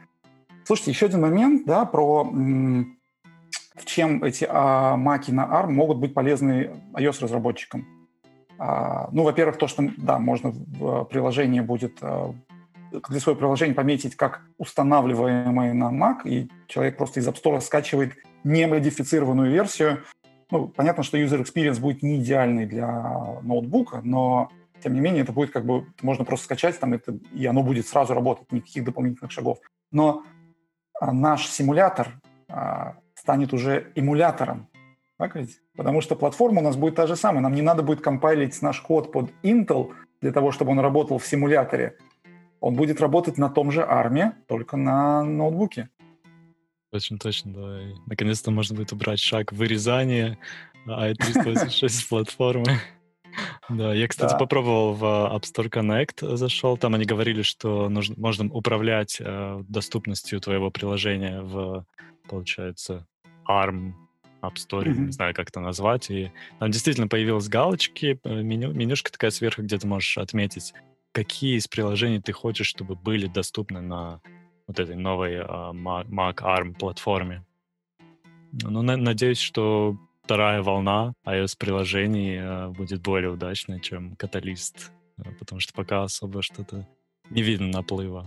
[0.64, 2.24] Слушайте, еще один момент, да, про
[3.94, 7.86] чем эти а, маки на ARM могут быть полезны iOS-разработчикам.
[8.58, 12.34] А, ну, во-первых, то, что, да, можно в приложении будет а,
[13.08, 18.14] для своего приложения пометить как устанавливаемое на Mac, и человек просто из App Store скачивает
[18.42, 20.02] немодифицированную версию.
[20.50, 24.50] Ну, понятно, что user experience будет не идеальный для ноутбука, но
[24.82, 27.86] тем не менее это будет как бы можно просто скачать там это и оно будет
[27.86, 29.58] сразу работать, никаких дополнительных шагов.
[29.90, 30.33] Но а
[31.12, 34.68] наш симулятор а, станет уже эмулятором.
[35.18, 35.60] Так ведь?
[35.76, 37.40] Потому что платформа у нас будет та же самая.
[37.40, 41.26] Нам не надо будет компайлить наш код под Intel для того, чтобы он работал в
[41.26, 41.96] симуляторе.
[42.60, 45.88] Он будет работать на том же ARM, только на ноутбуке.
[46.92, 47.82] Очень точно, да.
[47.82, 50.38] И наконец-то можно будет убрать шаг вырезания
[50.86, 52.64] i386 с платформы.
[53.68, 54.38] Да, я, кстати, да.
[54.38, 60.40] попробовал в App Store Connect, зашел, там они говорили, что нужно, можно управлять э, доступностью
[60.40, 61.84] твоего приложения в,
[62.28, 63.06] получается,
[63.48, 63.94] ARM
[64.42, 65.06] App Store, mm-hmm.
[65.06, 69.62] не знаю, как это назвать, и там действительно появилась галочки, э, меню, менюшка такая сверху,
[69.62, 70.74] где ты можешь отметить,
[71.12, 74.20] какие из приложений ты хочешь, чтобы были доступны на
[74.66, 77.44] вот этой новой э, Mac ARM платформе.
[78.62, 85.60] Ну, на, надеюсь, что вторая волна iOS-приложений э, будет более удачной, чем каталист, э, потому
[85.60, 86.86] что пока особо что-то
[87.30, 88.26] не видно наплыва.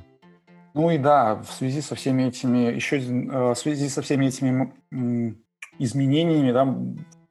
[0.76, 4.74] Ну и да, в связи со всеми этими, еще э, в связи со всеми этими
[5.80, 6.78] изменениями, да,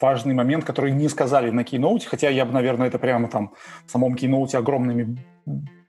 [0.00, 3.54] важный момент, который не сказали на Keynote, хотя я бы, наверное, это прямо там
[3.86, 5.16] в самом Keynote огромными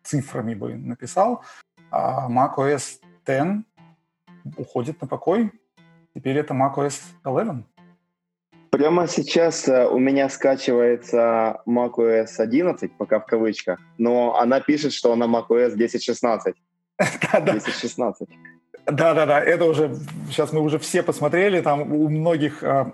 [0.03, 1.43] цифрами бы написал.
[1.89, 3.65] А macOS 10
[4.57, 5.51] уходит на покой.
[6.13, 7.65] Теперь это macOS 11.
[8.71, 15.13] Прямо сейчас э, у меня скачивается macOS 11, пока в кавычках, но она пишет, что
[15.13, 16.53] она macOS 10.16.
[16.99, 18.27] 10.16.
[18.87, 19.97] Да-да-да, это уже,
[20.29, 22.85] сейчас мы уже все посмотрели, там у многих э,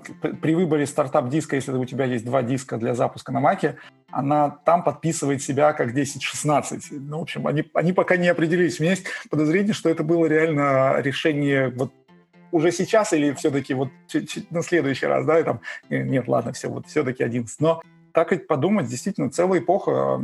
[0.42, 3.78] при выборе стартап-диска, если у тебя есть два диска для запуска на Маке,
[4.10, 6.82] она там подписывает себя как 10.16.
[6.94, 8.80] Ну, в общем, они, они пока не определились.
[8.80, 11.92] У меня есть подозрение, что это было реально решение вот
[12.54, 13.90] уже сейчас или все-таки вот
[14.50, 17.60] на следующий раз, да, и там, нет, ладно, все, вот все-таки 11.
[17.60, 17.82] Но
[18.14, 20.22] так ведь подумать, действительно, целая эпоха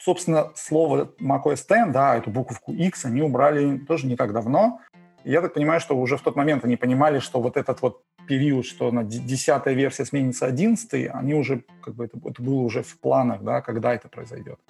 [0.00, 4.80] собственно, слово macOS X, да, эту буковку X они убрали тоже не так давно.
[5.24, 8.64] Я так понимаю, что уже в тот момент они понимали, что вот этот вот период,
[8.64, 12.98] что на десятая версия сменится 11, они уже, как бы, это, это было уже в
[13.00, 14.60] планах, да, когда это произойдет.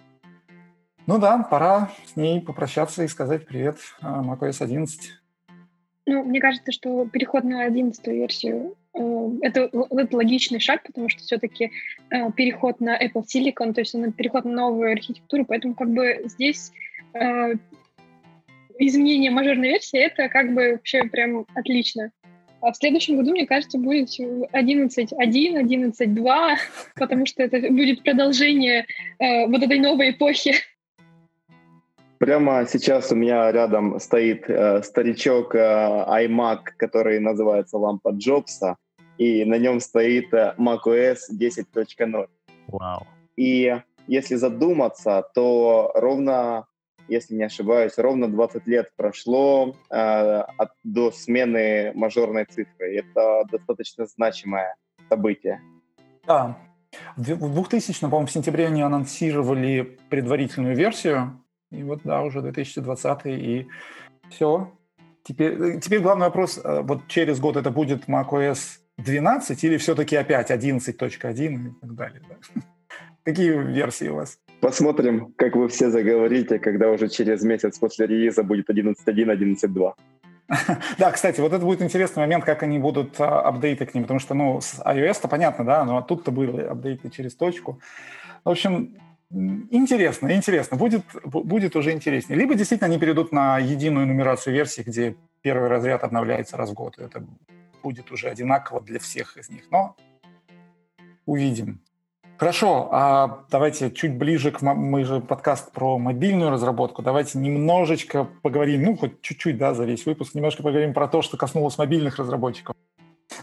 [1.07, 5.17] Ну да, пора с ней попрощаться и сказать привет а, macOS 11.
[6.11, 11.21] Ну, мне кажется, что переход на 11 версию э, это, это логичный шаг, потому что
[11.21, 11.71] все-таки
[12.09, 16.23] э, переход на Apple Silicon, то есть он переход на новую архитектуру, поэтому как бы
[16.25, 16.73] здесь
[17.12, 17.53] э,
[18.79, 22.11] изменение мажорной версии это как бы вообще прям отлично.
[22.62, 26.57] А в следующем году, мне кажется, будет 11.1, 11.2,
[26.97, 28.87] потому что это будет продолжение
[29.18, 30.55] э, вот этой новой эпохи.
[32.18, 38.76] Прямо сейчас у меня рядом стоит э, старичок э, iMac, который называется лампа Джобса,
[39.18, 42.26] и на нем стоит э, macOS 10.0.
[42.68, 43.07] Вау.
[43.37, 46.66] И если задуматься, то ровно
[47.09, 52.96] если не ошибаюсь, ровно 20 лет прошло э, от, до смены мажорной цифры.
[52.96, 54.76] Это достаточно значимое
[55.09, 55.61] событие.
[56.26, 56.59] Да.
[57.16, 63.66] В 2000, по-моему, в сентябре они анонсировали предварительную версию, и вот, да, уже 2020 и
[64.31, 64.72] все.
[65.22, 70.50] Теперь, теперь главный вопрос, э, вот через год это будет macOS 12 или все-таки опять
[70.50, 72.22] 11.1 и так далее?
[72.28, 72.62] Да?
[73.24, 74.38] Какие версии у вас?
[74.61, 79.92] Посмотрим, как вы все заговорите, когда уже через месяц после релиза будет 11.1, 11.2.
[80.98, 84.18] Да, кстати, вот это будет интересный момент, как они будут а, апдейты к ним, потому
[84.18, 87.81] что, ну, с iOS-то понятно, да, но тут-то были апдейты через точку.
[88.44, 88.96] В общем,
[89.31, 92.38] интересно, интересно, будет, будет уже интереснее.
[92.38, 96.99] Либо действительно они перейдут на единую нумерацию версий, где первый разряд обновляется раз в год,
[96.99, 97.25] это
[97.83, 99.97] будет уже одинаково для всех из них, но
[101.27, 101.81] увидим.
[102.38, 104.62] Хорошо, а давайте чуть ближе к...
[104.62, 107.03] Мы же подкаст про мобильную разработку.
[107.03, 111.37] Давайте немножечко поговорим, ну, хоть чуть-чуть, да, за весь выпуск, немножко поговорим про то, что
[111.37, 112.77] коснулось мобильных разработчиков.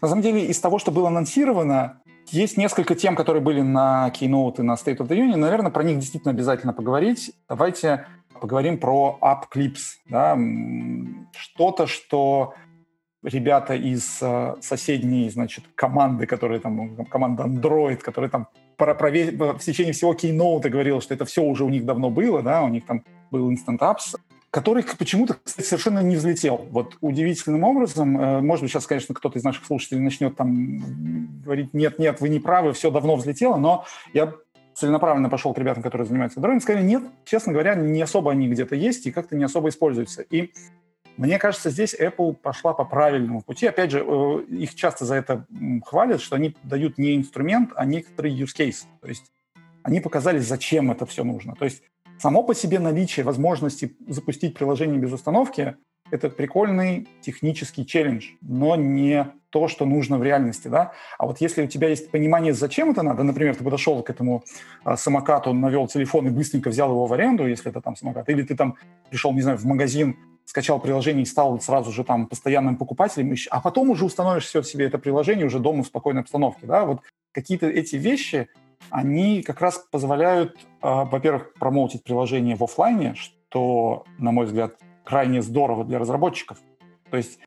[0.01, 4.59] На самом деле, из того, что было анонсировано, есть несколько тем, которые были на Keynote
[4.59, 5.37] и на State of the Union.
[5.37, 7.31] Наверное, про них действительно обязательно поговорить.
[7.47, 8.07] Давайте
[8.39, 9.97] поговорим про App Clips.
[10.09, 10.37] Да?
[11.33, 12.53] Что-то, что
[13.23, 19.59] ребята из э, соседней, значит, команды, которые там, команда Android, которые там про, про в
[19.59, 22.85] течение всего Keynote говорил, что это все уже у них давно было, да, у них
[22.85, 24.15] там был Instant Apps,
[24.55, 26.65] который почему-то, кстати, совершенно не взлетел.
[26.71, 31.73] Вот удивительным образом, э, может быть, сейчас, конечно, кто-то из наших слушателей начнет там говорить,
[31.73, 34.33] нет, нет, вы не правы, все давно взлетело, но я
[34.73, 38.77] целенаправленно пошел к ребятам, которые занимаются дроидом, сказали, нет, честно говоря, не особо они где-то
[38.77, 40.21] есть и как-то не особо используются.
[40.21, 40.53] И
[41.17, 43.67] мне кажется, здесь Apple пошла по правильному пути.
[43.67, 45.45] Опять же, э, их часто за это
[45.83, 48.85] хвалят, что они дают не инструмент, а некоторый use case.
[49.01, 49.33] То есть
[49.83, 51.55] они показали, зачем это все нужно.
[51.55, 51.83] То есть
[52.19, 55.75] само по себе наличие возможности запустить приложение без установки–
[56.11, 60.91] это прикольный технический челлендж, но не то, что нужно в реальности, да.
[61.17, 64.43] А вот если у тебя есть понимание, зачем это надо, например, ты подошел к этому
[64.83, 68.43] а, самокату, навел телефон и быстренько взял его в аренду, если это там самокат, или
[68.43, 68.75] ты там
[69.09, 73.61] пришел, не знаю, в магазин, скачал приложение и стал сразу же там постоянным покупателем, а
[73.61, 76.99] потом уже установишь все себе это приложение уже дома в спокойной обстановке, да, вот
[77.31, 78.47] какие-то эти вещи,
[78.89, 85.41] они как раз позволяют, э, во-первых, промоутить приложение в офлайне, что, на мой взгляд, крайне
[85.41, 86.57] здорово для разработчиков.
[87.09, 87.39] То есть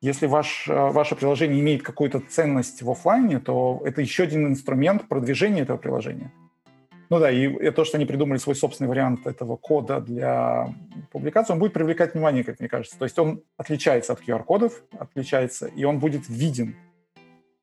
[0.00, 5.08] если ваш, э, ваше приложение имеет какую-то ценность в офлайне, то это еще один инструмент
[5.08, 6.32] продвижения этого приложения.
[7.08, 10.74] Ну да, и то, что они придумали свой собственный вариант этого кода для
[11.12, 12.98] публикации, он будет привлекать внимание, как мне кажется.
[12.98, 16.74] То есть он отличается от QR-кодов, отличается, и он будет виден.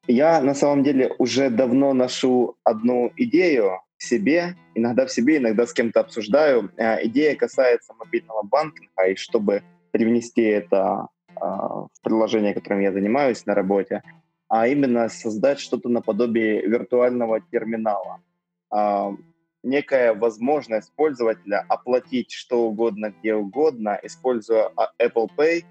[0.08, 5.66] Я на самом деле уже давно ношу одну идею в себе, иногда в себе, иногда
[5.66, 6.72] с кем-то обсуждаю.
[6.78, 13.46] Э, идея касается мобильного банкинга, и чтобы привнести это а, в приложение, которым я занимаюсь
[13.46, 14.02] на работе,
[14.50, 18.22] а именно создать что-то наподобие виртуального терминала
[18.70, 19.13] а,
[19.62, 25.63] некая возможность пользователя оплатить что угодно, где угодно, используя а, Apple Pay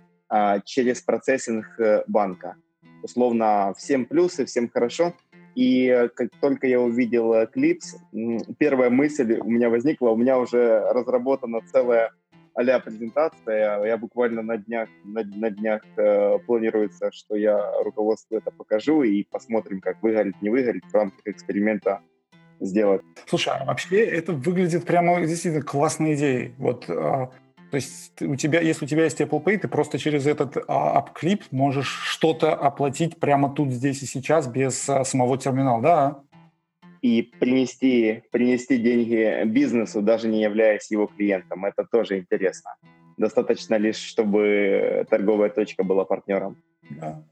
[0.65, 2.57] через процессинг э, банка.
[3.03, 5.15] Условно, всем плюсы, всем хорошо.
[5.55, 7.97] И э, как только я увидел Clips,
[8.59, 12.13] первая мысль у меня возникла, у меня уже разработана целая
[12.55, 13.83] а презентация.
[13.85, 19.25] Я буквально на днях, на, на днях э, планируется, что я руководству это покажу и
[19.25, 22.01] посмотрим, как выгорит, не выгорит в рамках эксперимента
[22.61, 23.03] сделать.
[23.27, 26.55] Слушай, а вообще это выглядит прямо действительно классной идеей.
[26.59, 27.31] Вот, а,
[27.73, 31.03] то есть у тебя, если у тебя есть Apple Pay, ты просто через этот а,
[31.03, 36.23] AppClip можешь что-то оплатить прямо тут, здесь и сейчас без а, самого терминала, да?
[37.01, 41.65] и принести, принести деньги бизнесу, даже не являясь его клиентом.
[41.65, 42.77] Это тоже интересно.
[43.17, 46.59] Достаточно лишь, чтобы торговая точка была партнером.
[46.91, 47.25] Да.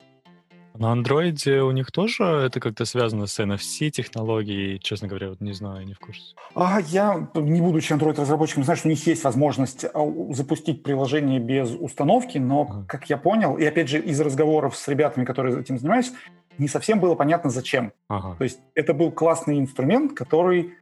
[0.81, 4.79] На андроиде у них тоже это как-то связано с NFC-технологией?
[4.79, 6.35] Честно говоря, вот не знаю, не в курсе.
[6.55, 9.91] А, я, не будучи Android-разработчиком, знаю, что у них есть возможность а,
[10.31, 12.85] запустить приложение без установки, но, ага.
[12.89, 16.15] как я понял, и опять же из разговоров с ребятами, которые этим занимаются,
[16.57, 17.93] не совсем было понятно, зачем.
[18.09, 18.37] Ага.
[18.39, 20.73] То есть это был классный инструмент, который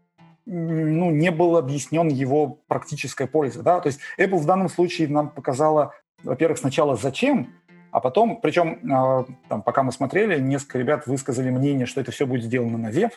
[0.46, 3.64] ну, не был объяснен его практическая польза.
[3.64, 3.80] Да?
[3.80, 5.92] То есть Apple в данном случае нам показала,
[6.22, 7.57] во-первых, сначала зачем,
[7.90, 12.26] а потом, причем, а, там, пока мы смотрели, несколько ребят высказали мнение, что это все
[12.26, 13.12] будет сделано на веб.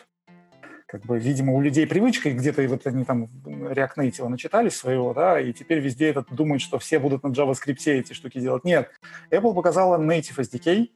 [0.86, 5.40] Как бы, видимо, у людей привычка, где-то вот они там React Native начитались своего, да,
[5.40, 8.64] и теперь везде этот думают, что все будут на JavaScript эти штуки делать.
[8.64, 8.90] Нет,
[9.30, 10.90] Apple показала Native SDK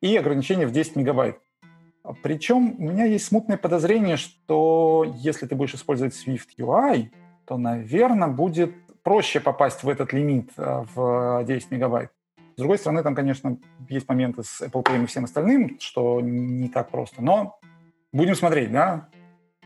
[0.00, 1.38] и ограничение в 10 мегабайт.
[2.22, 7.10] Причем у меня есть смутное подозрение, что если ты будешь использовать Swift UI,
[7.44, 12.10] то, наверное, будет проще попасть в этот лимит а, в 10 мегабайт.
[12.54, 16.68] С другой стороны, там, конечно, есть моменты с Apple Pay и всем остальным, что не
[16.68, 17.22] так просто.
[17.22, 17.58] Но
[18.12, 19.08] будем смотреть, да?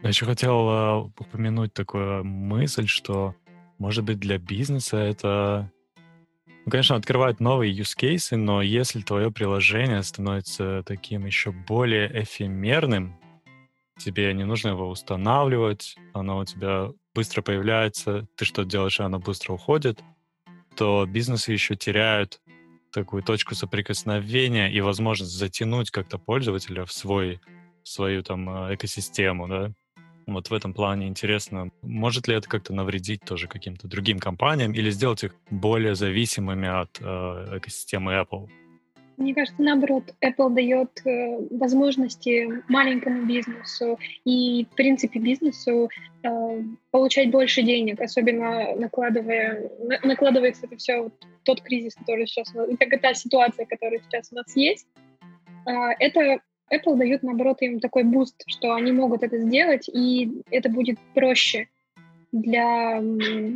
[0.02, 3.34] Я еще хотел э, упомянуть такую мысль, что,
[3.78, 5.72] может быть, для бизнеса это,
[6.64, 13.18] ну, конечно, открывает новые use cases, но если твое приложение становится таким еще более эфемерным,
[13.98, 19.18] тебе не нужно его устанавливать, оно у тебя быстро появляется, ты что делаешь, и оно
[19.18, 20.04] быстро уходит,
[20.76, 22.40] то бизнесы еще теряют
[22.96, 27.40] такую точку соприкосновения и возможность затянуть как-то пользователя в свой
[27.82, 29.72] в свою там э, экосистему, да.
[30.26, 34.90] Вот в этом плане интересно, может ли это как-то навредить тоже каким-то другим компаниям или
[34.90, 38.48] сделать их более зависимыми от э, экосистемы Apple?
[39.16, 45.88] Мне кажется, наоборот, Apple дает э, возможности маленькому бизнесу и, в принципе, бизнесу
[46.22, 51.14] э, получать больше денег, особенно накладывая, на, накладывается это все вот
[51.44, 54.86] тот кризис, который сейчас, как та ситуация, которая сейчас у нас есть.
[55.66, 56.40] Э, это
[56.70, 61.68] Apple дает, наоборот, им такой boost, что они могут это сделать, и это будет проще
[62.32, 62.96] для,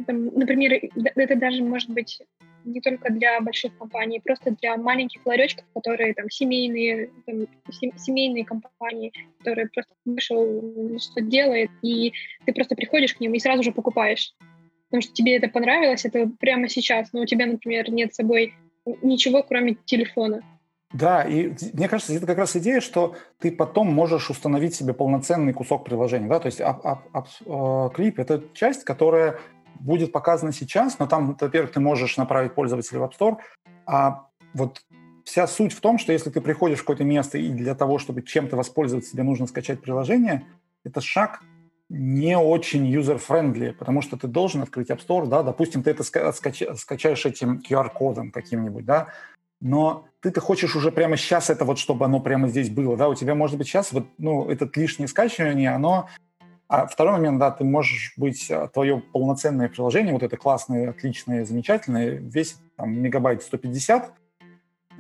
[0.06, 0.80] там, например,
[1.16, 2.22] это даже может быть
[2.64, 7.46] не только для больших компаний, просто для маленьких ларечков, которые там семейные, там,
[7.96, 12.12] семейные компании, которые просто вышел, что делает, и
[12.44, 14.34] ты просто приходишь к ним и сразу же покупаешь.
[14.88, 18.54] Потому что тебе это понравилось, это прямо сейчас, но у тебя, например, нет с собой
[19.02, 20.42] ничего, кроме телефона.
[20.92, 25.52] Да, и мне кажется, это как раз идея, что ты потом можешь установить себе полноценный
[25.52, 26.28] кусок приложения.
[26.28, 26.40] Да?
[26.40, 29.38] То есть ап, ап, ап, э, клип— это часть, которая
[29.81, 33.37] будет показано сейчас, но там, во-первых, ты можешь направить пользователя в App Store,
[33.87, 34.83] а вот
[35.24, 38.22] вся суть в том, что если ты приходишь в какое-то место и для того, чтобы
[38.22, 40.47] чем-то воспользоваться, тебе нужно скачать приложение,
[40.85, 41.41] это шаг
[41.89, 46.76] не очень user-friendly, потому что ты должен открыть App Store, да, допустим, ты это скач-
[46.76, 49.09] скачаешь этим QR-кодом каким-нибудь, да,
[49.61, 53.14] но ты-то хочешь уже прямо сейчас это вот, чтобы оно прямо здесь было, да, у
[53.14, 56.09] тебя, может быть, сейчас вот, ну, этот лишнее скачивание, оно
[56.70, 61.44] а второй момент, да, ты можешь быть, а, твое полноценное приложение, вот это классное, отличное,
[61.44, 64.12] замечательное, весит там мегабайт 150,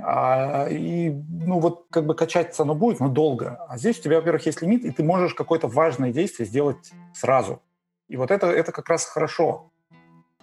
[0.00, 3.64] а, и, ну, вот как бы качаться оно будет, но долго.
[3.68, 7.62] А здесь у тебя, во-первых, есть лимит, и ты можешь какое-то важное действие сделать сразу.
[8.08, 9.70] И вот это, это как раз хорошо.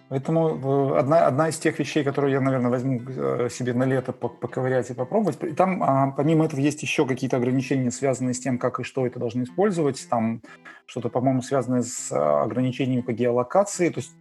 [0.08, 4.12] Поэтому э, одна, одна из тех вещей, которую я, наверное, возьму э, себе на лето
[4.12, 5.42] поковырять и попробовать.
[5.42, 9.06] И там, а, помимо этого, есть еще какие-то ограничения, связанные с тем, как и что
[9.06, 10.06] это должны использовать.
[10.08, 10.40] Там
[10.86, 13.90] что-то, по-моему, связанное с а, ограничениями по геолокации.
[13.90, 14.12] То есть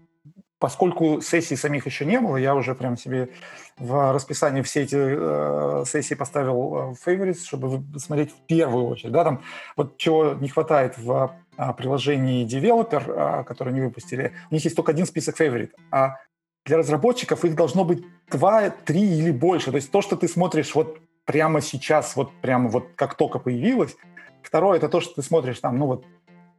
[0.59, 3.29] поскольку сессий самих еще не было, я уже прям себе
[3.77, 9.11] в расписании все эти э, сессии поставил в favorites, чтобы смотреть в первую очередь.
[9.11, 9.41] Да, там
[9.75, 14.75] вот чего не хватает в а, приложении Developer, а, которое они выпустили, у них есть
[14.75, 16.17] только один список favorite, а
[16.65, 19.71] для разработчиков их должно быть два, три или больше.
[19.71, 23.95] То есть то, что ты смотришь вот прямо сейчас, вот прямо вот как только появилось.
[24.43, 26.05] Второе, это то, что ты смотришь там, ну вот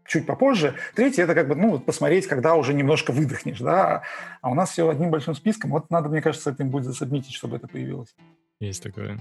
[0.08, 0.74] чуть попозже.
[0.94, 4.02] Третье, это как бы, ну, посмотреть, когда уже немножко выдохнешь, да.
[4.40, 5.70] А у нас все одним большим списком.
[5.70, 8.14] Вот надо, мне кажется, этим будет засобмитить, чтобы это появилось.
[8.58, 9.18] Есть такое.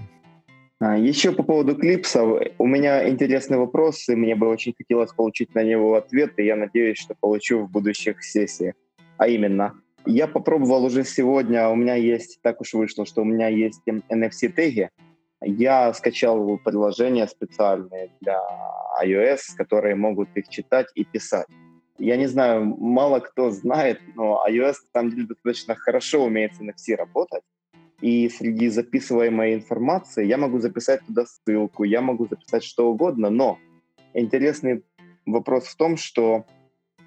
[0.80, 2.40] А, еще по поводу клипсов.
[2.58, 6.56] У меня интересный вопрос, и мне бы очень хотелось получить на него ответ, и я
[6.56, 8.74] надеюсь, что получу в будущих сессиях.
[9.16, 9.74] А именно,
[10.06, 14.90] я попробовал уже сегодня, у меня есть, так уж вышло, что у меня есть NFC-теги.
[15.40, 18.40] Я скачал приложения специальные для
[19.02, 21.46] iOS, которые могут их читать и писать.
[21.98, 26.60] Я не знаю, мало кто знает, но iOS на самом деле достаточно хорошо умеет с
[26.60, 27.42] NFC работать
[28.00, 33.58] и среди записываемой информации я могу записать туда ссылку, я могу записать что угодно, но
[34.14, 34.84] интересный
[35.26, 36.44] вопрос в том, что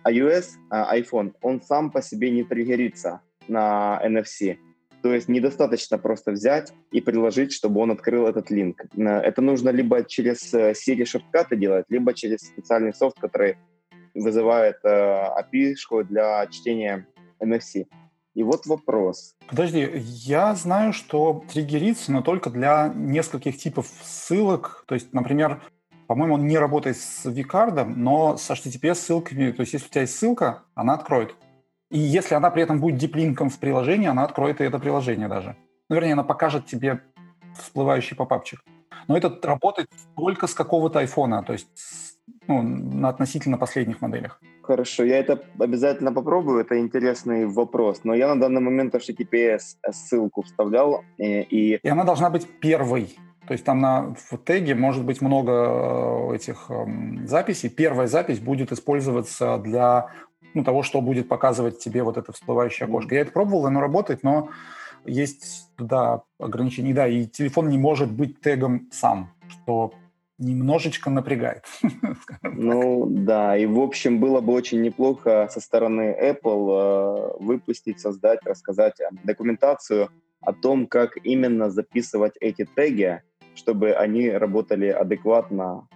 [0.06, 4.58] iOS, а, iPhone, он сам по себе не триггерится на NFC.
[5.02, 8.86] То есть недостаточно просто взять и предложить, чтобы он открыл этот линк.
[8.96, 13.58] Это нужно либо через э, Siri шорткаты делать, либо через специальный софт, который
[14.14, 17.08] вызывает э, API для чтения
[17.42, 17.88] NFC.
[18.34, 19.36] И вот вопрос.
[19.48, 24.86] Подожди, я знаю, что триггерится, но только для нескольких типов ссылок.
[24.88, 25.62] То есть, например,
[26.08, 29.52] по-моему, он не работает с Викардом, но с HTTPS ссылками.
[29.52, 31.36] То есть, если у тебя есть ссылка, она откроет.
[31.92, 35.56] И если она при этом будет диплинком в приложении, она откроет и это приложение даже.
[35.90, 37.02] Ну, вернее, она покажет тебе
[37.60, 38.64] всплывающий попапчик.
[39.08, 41.68] Но это работает только с какого-то айфона, то есть
[42.48, 44.40] ну, на относительно последних моделях.
[44.62, 48.02] Хорошо, я это обязательно попробую, это интересный вопрос.
[48.06, 49.60] Но я на данный момент HTTPS
[49.92, 51.42] ссылку вставлял, и...
[51.42, 53.18] И, и она должна быть первой.
[53.48, 56.86] То есть там на, в теге может быть много э, этих э,
[57.26, 57.70] записей.
[57.70, 60.08] Первая запись будет использоваться для
[60.54, 63.16] ну, того, что будет показывать тебе вот это всплывающее окошко.
[63.16, 64.50] Я это пробовал, оно работает, но
[65.06, 66.94] есть, да, ограничения.
[66.94, 69.94] Да, и телефон не может быть тегом сам, что
[70.38, 71.66] немножечко напрягает.
[72.44, 78.40] Ну да, и в общем было бы очень неплохо со стороны Apple э, выпустить, создать,
[78.46, 80.10] рассказать документацию
[80.42, 83.22] о том, как именно записывать эти теги,
[83.56, 85.88] чтобы они работали адекватно,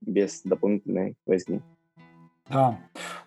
[0.00, 1.62] без дополнительной возни.
[2.48, 2.78] Да.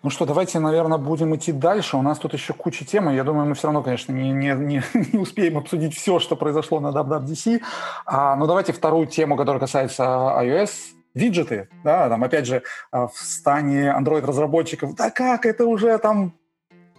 [0.02, 1.98] Ну что, давайте, наверное, будем идти дальше.
[1.98, 4.82] У нас тут еще куча тем, я думаю, мы все равно, конечно, не, не, не,
[5.12, 7.60] не успеем обсудить все, что произошло на WWDC.
[8.06, 10.70] А, но давайте вторую тему, которая касается iOS.
[11.12, 12.62] Виджеты, да, там, опять же,
[12.92, 16.34] а, в стане Android-разработчиков, да как, это уже там,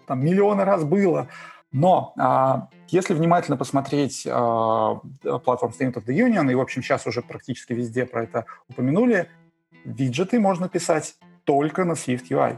[0.06, 1.30] там миллионы раз было.
[1.72, 5.00] Но а, если внимательно посмотреть а,
[5.46, 9.30] платформ State of the Union, и, в общем, сейчас уже практически везде про это упомянули,
[9.86, 12.58] виджеты можно писать только на Swift UI.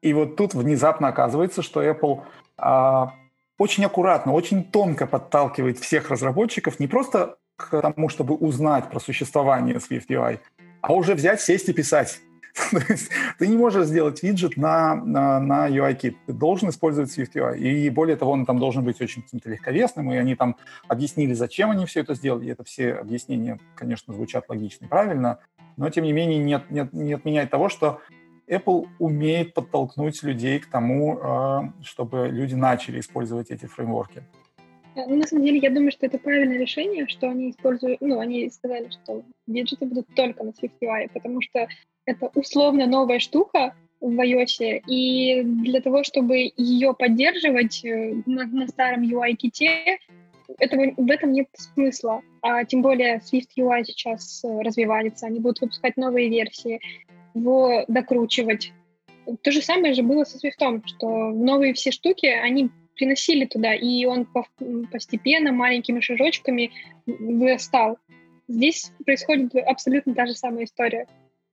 [0.00, 2.22] И вот тут внезапно оказывается, что Apple
[2.56, 3.14] а,
[3.58, 9.76] очень аккуратно, очень тонко подталкивает всех разработчиков не просто к тому, чтобы узнать про существование
[9.76, 10.38] Swift UI,
[10.80, 12.20] а уже взять, сесть и писать.
[13.38, 16.16] ты не можешь сделать виджет на, на, на UI-кит.
[16.26, 17.58] Ты должен использовать Swift UI.
[17.58, 20.56] И более того, он там должен быть очень каким-то легковесным, и они там
[20.88, 22.46] объяснили, зачем они все это сделали.
[22.46, 25.38] И это все объяснения, конечно, звучат логично и правильно,
[25.76, 28.00] но, тем не менее, не, не, не отменяет того, что
[28.48, 34.24] Apple умеет подтолкнуть людей к тому, а, чтобы люди начали использовать эти фреймворки.
[35.06, 38.50] Ну, на самом деле, я думаю, что это правильное решение, что они используют, ну, они
[38.50, 41.68] сказали, что виджеты будут только на SwiftUI, потому что
[42.08, 48.66] это условно новая штука в iOS, и для того, чтобы ее поддерживать э, на, на
[48.68, 49.98] старом UI-ките,
[50.58, 52.22] этого, в этом нет смысла.
[52.40, 56.80] А тем более Swift UI сейчас э, развивается, они будут выпускать новые версии,
[57.34, 58.72] его докручивать.
[59.42, 64.06] То же самое же было со Swift, что новые все штуки, они приносили туда, и
[64.06, 64.26] он
[64.90, 66.70] постепенно, маленькими шажочками
[67.06, 67.98] вырастал.
[68.48, 71.06] Здесь происходит абсолютно та же самая история.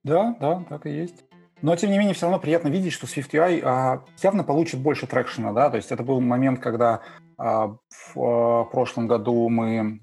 [0.06, 1.24] Да, да, так и есть.
[1.62, 5.52] Но, тем не менее, все равно приятно видеть, что SwiftUI а, явно получит больше трекшена,
[5.52, 7.00] да, то есть это был момент, когда
[7.36, 10.00] а, в а, прошлом году мы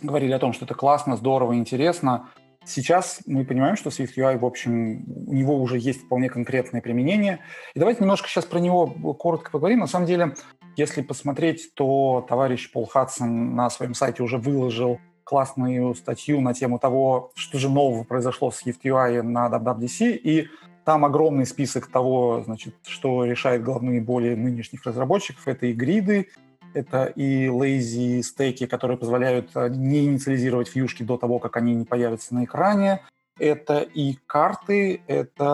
[0.00, 2.30] говорили о том, что это классно, здорово, интересно.
[2.64, 7.40] Сейчас мы понимаем, что SwiftUI, в общем, у него уже есть вполне конкретное применение.
[7.74, 9.80] И давайте немножко сейчас про него коротко поговорим.
[9.80, 10.34] На самом деле,
[10.76, 16.78] если посмотреть, то товарищ Пол Хадсон на своем сайте уже выложил классную статью на тему
[16.78, 20.48] того, что же нового произошло с SwiftUI на WWDC, и
[20.84, 25.48] там огромный список того, значит, что решает главные боли нынешних разработчиков.
[25.48, 26.28] Это и гриды,
[26.74, 31.84] это и lazy стейки, которые позволяют э, не инициализировать фьюшки до того, как они не
[31.84, 33.02] появятся на экране.
[33.36, 35.44] Это и карты, это,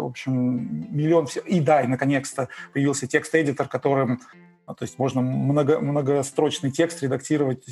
[0.00, 1.44] в общем, миллион всего.
[1.46, 4.20] И да, и наконец-то появился текст-эдитор, которым
[4.66, 7.64] то есть можно много, многострочный текст редактировать.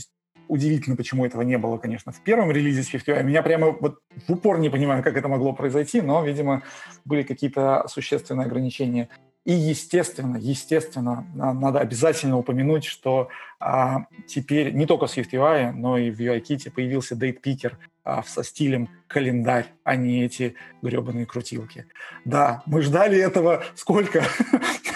[0.51, 3.23] Удивительно, почему этого не было, конечно, в первом релизе SwiftUI.
[3.23, 6.65] Меня прямо вот в упор не понимаю, как это могло произойти, но, видимо,
[7.05, 9.09] были какие-то существенные ограничения.
[9.45, 13.29] И, естественно, естественно, надо обязательно упомянуть, что
[13.61, 18.89] а, теперь не только в SwiftUI, но и в UIKit появился DatePicker а, со стилем
[19.07, 21.87] календарь, а не эти гребаные крутилки.
[22.25, 24.25] Да, мы ждали этого сколько?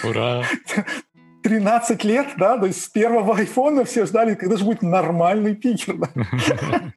[0.03, 0.43] Ура!
[1.45, 5.99] 13 лет, да, то есть с первого айфона все ждали, когда же будет нормальный пикер.
[5.99, 6.09] Да?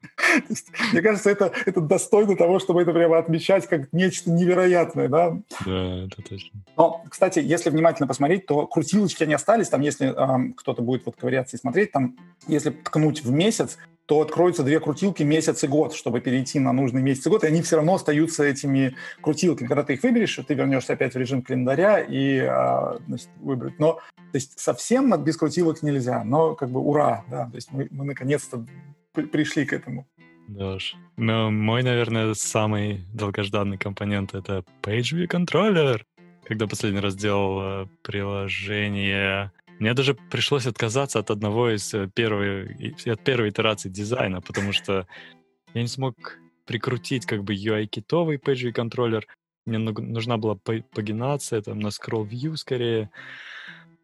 [0.93, 5.37] Мне кажется, это, это достойно того, чтобы это прямо отмечать как нечто невероятное, да?
[5.65, 6.61] Да, это точно.
[6.77, 9.67] Но, кстати, если внимательно посмотреть, то крутилочки, они остались.
[9.67, 12.15] Там, если э, кто-то будет вот ковыряться и смотреть, там,
[12.47, 17.01] если ткнуть в месяц, то откроются две крутилки месяц и год, чтобы перейти на нужный
[17.01, 19.67] месяц и год, и они все равно остаются этими крутилками.
[19.67, 23.77] Когда ты их выберешь, ты вернешься опять в режим календаря и а, значит, выбрать.
[23.79, 23.99] Но
[24.32, 28.05] то есть совсем без крутилок нельзя, но как бы ура, да, то есть мы, мы
[28.05, 28.65] наконец-то
[29.13, 30.07] пришли к этому.
[30.47, 30.95] Да уж.
[31.17, 36.01] Но мой, наверное, самый долгожданный компонент— это PageView Controller.
[36.45, 42.95] Когда последний раз делал э, приложение мне даже пришлось отказаться от одного из э, первой,
[43.05, 45.07] от первой итерации дизайна, потому что
[45.73, 49.28] я не смог прикрутить как бы UI-китовый page контроллер.
[49.65, 53.11] Мне нужна была пагинация там на scroll view скорее.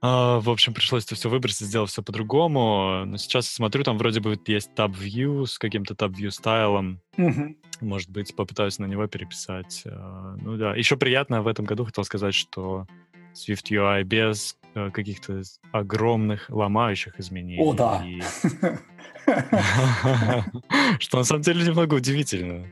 [0.05, 3.05] А, в общем, пришлось это все выбросить, сделать все по-другому.
[3.05, 6.99] Но сейчас я смотрю, там вроде бы есть tab view с каким-то tab view стайлом.
[7.15, 7.55] Mm-hmm.
[7.79, 9.83] Может быть, попытаюсь на него переписать.
[9.85, 10.75] А, ну да.
[10.75, 12.85] Еще приятно в этом году хотел сказать, что
[13.33, 15.41] Swift UI без э, каких-то
[15.71, 17.63] огромных ломающих изменений.
[17.63, 18.03] О, да.
[20.99, 22.67] Что на самом деле немного удивительно.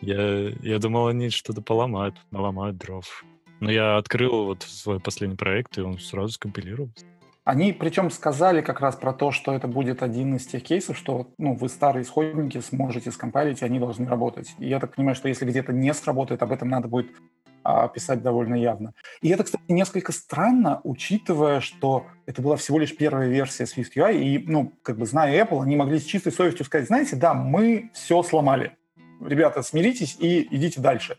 [0.00, 3.24] Я, я думал, они что-то поломают, наломают дров.
[3.60, 7.04] Но я открыл вот свой последний проект, и он сразу скомпилировался.
[7.44, 11.28] Они причем сказали как раз про то, что это будет один из тех кейсов, что
[11.38, 14.52] ну, вы старые исходники сможете скомпайлить, и они должны работать.
[14.58, 17.06] И я так понимаю, что если где-то не сработает, об этом надо будет
[17.62, 18.94] а, писать довольно явно.
[19.22, 24.44] И это, кстати, несколько странно, учитывая, что это была всего лишь первая версия SwiftUI, и,
[24.46, 28.24] ну, как бы зная Apple, они могли с чистой совестью сказать, знаете, да, мы все
[28.24, 28.76] сломали.
[29.20, 31.16] Ребята, смиритесь и идите дальше.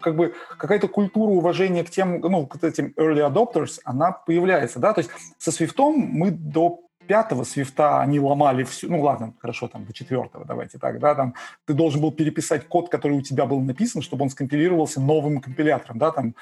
[0.00, 4.92] Как бы какая-то культура уважения к тем, ну, к этим early adopters, она появляется, да,
[4.92, 9.84] то есть со Swift мы до пятого свифта они ломали всю, ну ладно, хорошо, там
[9.84, 11.34] до четвертого, давайте так, да, там.
[11.66, 15.98] Ты должен был переписать код, который у тебя был написан, чтобы он скомпилировался новым компилятором,
[15.98, 16.36] да, там,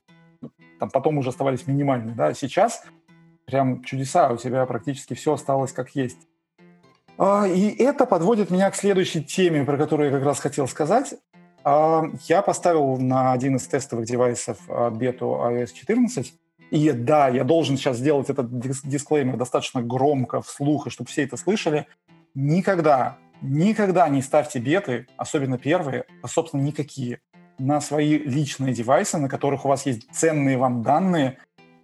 [0.79, 2.85] там потом уже оставались минимальные, да, сейчас
[3.47, 6.19] прям чудеса, у тебя практически все осталось как есть.
[7.17, 11.15] А, и это подводит меня к следующей теме, про которую я как раз хотел сказать.
[11.71, 16.33] А, я поставил на один из тестовых девайсов а, бету iOS 14,
[16.71, 21.37] и да, я должен сейчас сделать этот дисклеймер достаточно громко, вслух, и чтобы все это
[21.37, 21.87] слышали.
[22.35, 27.21] Никогда, никогда не ставьте беты, особенно первые, а, собственно, никакие,
[27.59, 31.37] на свои личные девайсы, на которых у вас есть ценные вам данные.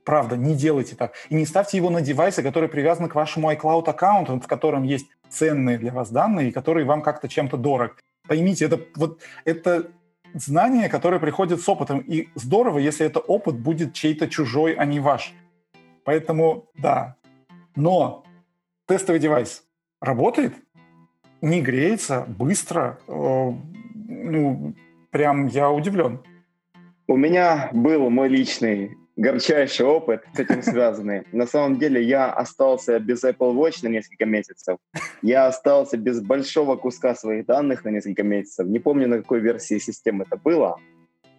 [0.06, 1.12] Правда, не делайте так.
[1.28, 5.08] И не ставьте его на девайсы, которые привязаны к вашему iCloud аккаунту, в котором есть
[5.28, 7.98] ценные для вас данные, и которые вам как-то чем-то дорог.
[8.26, 9.90] Поймите, это вот это
[10.34, 12.00] знание, которое приходит с опытом.
[12.00, 15.34] И здорово, если это опыт будет чей-то чужой, а не ваш.
[16.04, 17.16] Поэтому, да.
[17.76, 18.24] Но
[18.86, 19.64] тестовый девайс
[20.00, 20.54] работает,
[21.40, 22.98] не греется, быстро.
[23.08, 23.52] Э,
[24.08, 24.74] ну,
[25.10, 26.20] прям я удивлен.
[27.06, 31.22] У меня был мой личный горчайший опыт с этим связанный.
[31.32, 34.78] На самом деле я остался без Apple Watch на несколько месяцев.
[35.22, 38.66] Я остался без большого куска своих данных на несколько месяцев.
[38.66, 40.78] Не помню, на какой версии системы это было.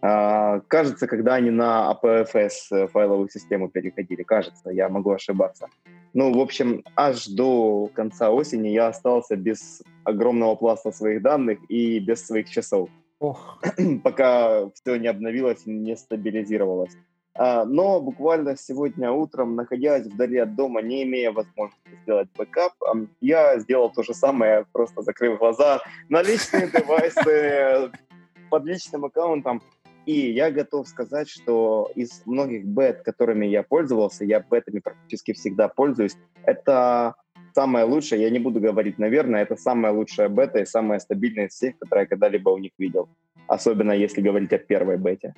[0.02, 4.24] А, кажется, когда они на APFS э, файловую систему переходили.
[4.24, 5.68] Кажется, я могу ошибаться.
[6.14, 12.00] Ну, в общем, аж до конца осени я остался без огромного пласта своих данных и
[12.00, 12.90] без своих часов.
[13.20, 13.60] Ох.
[14.04, 16.96] Пока все не обновилось, не стабилизировалось.
[17.38, 22.74] А, но буквально сегодня утром, находясь вдали от дома, не имея возможности сделать бэкап,
[23.20, 27.92] я сделал то же самое, просто закрыв глаза на личные девайсы
[28.50, 29.62] под личным аккаунтом.
[30.06, 35.68] И я готов сказать, что из многих бет, которыми я пользовался, я бетами практически всегда
[35.68, 37.16] пользуюсь, это
[37.56, 41.54] самое лучшее, я не буду говорить, наверное, это самая лучшая бета и самая стабильная из
[41.54, 43.10] всех, которые я когда-либо у них видел.
[43.48, 45.34] Особенно если говорить о первой бете.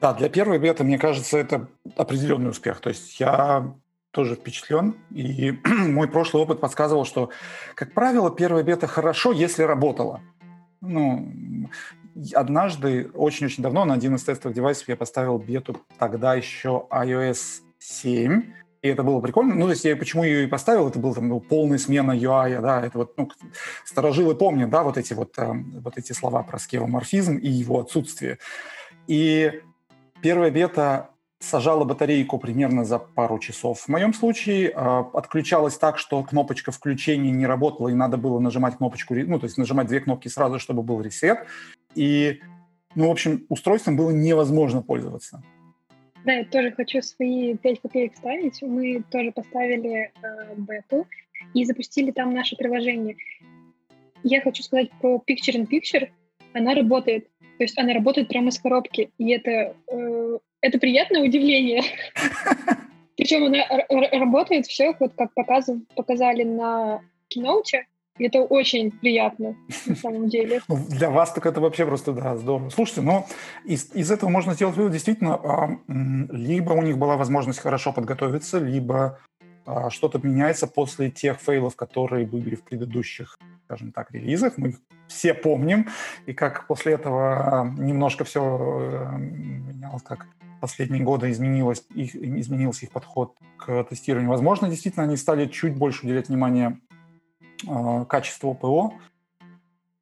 [0.00, 2.80] Да, для первой беты, мне кажется, это определенный успех.
[2.80, 3.74] То есть я
[4.10, 4.96] тоже впечатлен.
[5.10, 7.30] И мой прошлый опыт подсказывал, что,
[7.74, 10.20] как правило, первая бета хорошо, если работала.
[10.80, 11.30] Ну,
[12.34, 18.42] однажды, очень-очень давно, на один из тестовых девайсов я поставил бету тогда еще iOS 7,
[18.82, 19.54] и это было прикольно.
[19.54, 22.60] Ну, то есть я почему ее и поставил, это был там ну, полная смена UI,
[22.62, 23.30] да, это вот, ну,
[23.84, 28.38] старожилы помнят, да, вот эти вот, э, вот эти слова про скеоморфизм и его отсутствие.
[29.06, 29.60] И
[30.22, 33.80] Первая бета сажала батарейку примерно за пару часов.
[33.80, 39.14] В моем случае э, так, что кнопочка включения не работала, и надо было нажимать кнопочку,
[39.14, 41.38] ну, то есть нажимать две кнопки сразу, чтобы был ресет.
[41.94, 42.40] И,
[42.94, 45.42] ну, в общем, устройством было невозможно пользоваться.
[46.26, 48.60] Да, я тоже хочу свои 5 копеек ставить.
[48.60, 51.06] Мы тоже поставили э, бету
[51.54, 53.16] и запустили там наше приложение.
[54.22, 56.10] я хочу сказать про Picture-in-Picture.
[56.52, 57.29] Она работает.
[57.60, 59.10] То есть она работает прямо из коробки.
[59.18, 61.82] И это, э, это приятное удивление.
[63.18, 63.58] Причем она
[64.18, 67.84] работает все, вот как показыв, показали на киноуте.
[68.16, 70.62] И это очень приятно, на самом деле.
[70.68, 72.70] Ну, для вас так это вообще просто, да, здорово.
[72.70, 73.26] Слушайте, но
[73.66, 78.58] из, из этого можно сделать вывод, действительно, а, либо у них была возможность хорошо подготовиться,
[78.58, 79.20] либо
[79.66, 83.38] а, что-то меняется после тех фейлов, которые были в предыдущих,
[83.70, 84.54] скажем так, релизах.
[84.56, 84.74] Мы
[85.06, 85.86] все помним,
[86.26, 90.26] и как после этого а, немножко все э, менялось, как
[90.60, 94.28] последние годы изменилось их, изменился их подход к тестированию.
[94.28, 96.80] Возможно, действительно, они стали чуть больше уделять внимание
[97.68, 98.94] э, качеству ПО.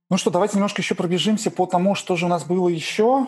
[0.08, 3.26] Ну что, давайте немножко еще пробежимся по тому, что же у нас было еще.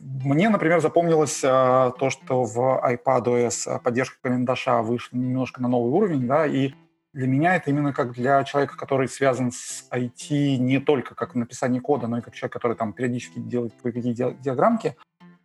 [0.00, 2.56] Мне, например, запомнилось э, то, что в
[2.88, 6.72] iPadOS поддержка карандаша вышла немножко на новый уровень, да, и
[7.12, 11.38] для меня это именно как для человека, который связан с IT не только как в
[11.38, 14.96] написании кода, но и как человек, который там периодически делает какие-то диаграммки.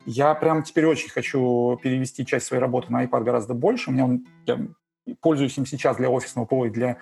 [0.05, 3.89] Я прям теперь очень хочу перевести часть своей работы на iPad гораздо больше.
[3.89, 4.59] У меня он, я
[5.21, 6.97] пользуюсь им сейчас для офисного ПО и для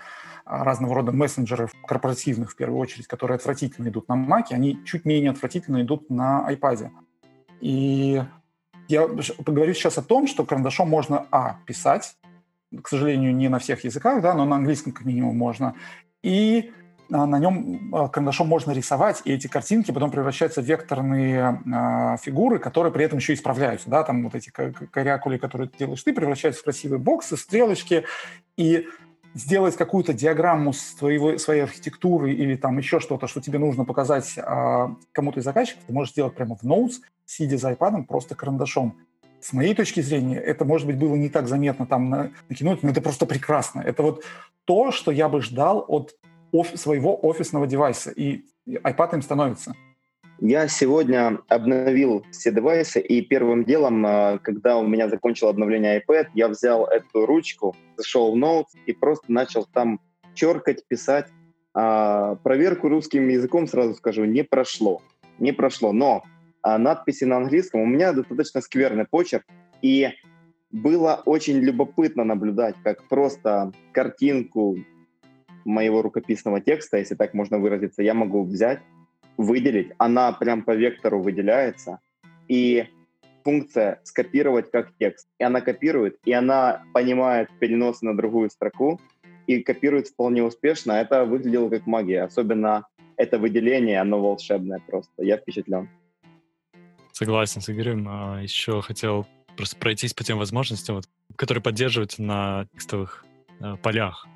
[0.46, 5.04] а, разного рода мессенджеров корпоративных, в первую очередь, которые отвратительно идут на Mac, они чуть
[5.04, 6.90] менее отвратительно идут на iPad.
[7.60, 8.24] И
[8.88, 9.08] я
[9.46, 12.16] поговорю сейчас о том, что карандашом можно, а, писать,
[12.82, 15.76] к сожалению, не на всех языках, да, но на английском как минимум можно,
[16.22, 16.72] и
[17.12, 22.18] а, на нем а, карандашом можно рисовать, и эти картинки потом превращаются в векторные э,
[22.22, 23.90] фигуры, которые при этом еще исправляются.
[23.90, 24.04] Да?
[24.04, 28.06] Там вот эти корякули, которые ты делаешь ты, превращаются в красивые боксы, стрелочки,
[28.58, 28.88] и
[29.34, 34.88] сделать какую-то диаграмму своего, своей архитектуры или там еще что-то, что тебе нужно показать э,
[35.12, 38.98] кому-то из заказчиков, ты можешь сделать прямо в Notes, сидя за iPad, просто карандашом.
[39.44, 42.78] С моей точки зрения, это, может быть, было не так заметно там на, на кино,
[42.82, 43.82] но это просто прекрасно.
[43.82, 44.24] Это вот
[44.64, 46.16] то, что я бы ждал от
[46.54, 49.76] оф- своего офисного девайса, и iPad им становится.
[50.40, 56.28] Я сегодня обновил все девайсы, и первым делом, а, когда у меня закончил обновление iPad,
[56.34, 60.00] я взял эту ручку, зашел в Notes и просто начал там
[60.34, 61.28] черкать, писать.
[61.74, 65.02] А, проверку русским языком, сразу скажу, не прошло.
[65.38, 66.24] Не прошло, но
[66.64, 69.46] а, надписи на английском, у меня достаточно скверный почерк,
[69.82, 70.10] и
[70.72, 74.78] было очень любопытно наблюдать, как просто картинку
[75.66, 78.80] моего рукописного текста, если так можно выразиться, я могу взять
[79.38, 82.00] выделить, она прям по вектору выделяется,
[82.48, 82.88] и
[83.44, 85.28] функция скопировать как текст.
[85.40, 89.00] И она копирует, и она понимает перенос на другую строку,
[89.48, 90.94] и копирует вполне успешно.
[90.94, 92.24] Это выглядело как магия.
[92.24, 92.86] Особенно
[93.18, 95.24] это выделение, оно волшебное просто.
[95.24, 95.90] Я впечатлен.
[97.14, 98.06] Согласен с Игорем.
[98.10, 101.06] А еще хотел просто пройтись по тем возможностям, вот,
[101.38, 103.24] которые поддерживаются на текстовых
[103.62, 104.28] э, полях.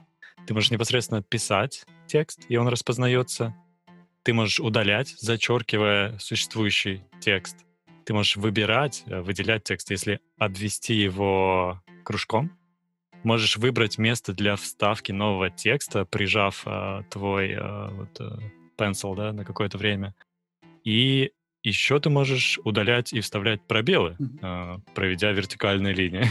[0.46, 3.54] Ты можешь непосредственно писать текст, и он распознается
[4.28, 7.66] ты можешь удалять, зачеркивая существующий текст.
[8.04, 12.52] Ты можешь выбирать, э, выделять текст, если обвести его кружком.
[13.24, 18.38] Можешь выбрать место для вставки нового текста, прижав э, твой э, вот, э,
[18.78, 20.14] pencil да, на какое-то время.
[20.84, 21.32] И
[21.68, 26.26] еще ты можешь удалять и вставлять пробелы, э, проведя вертикальные линии.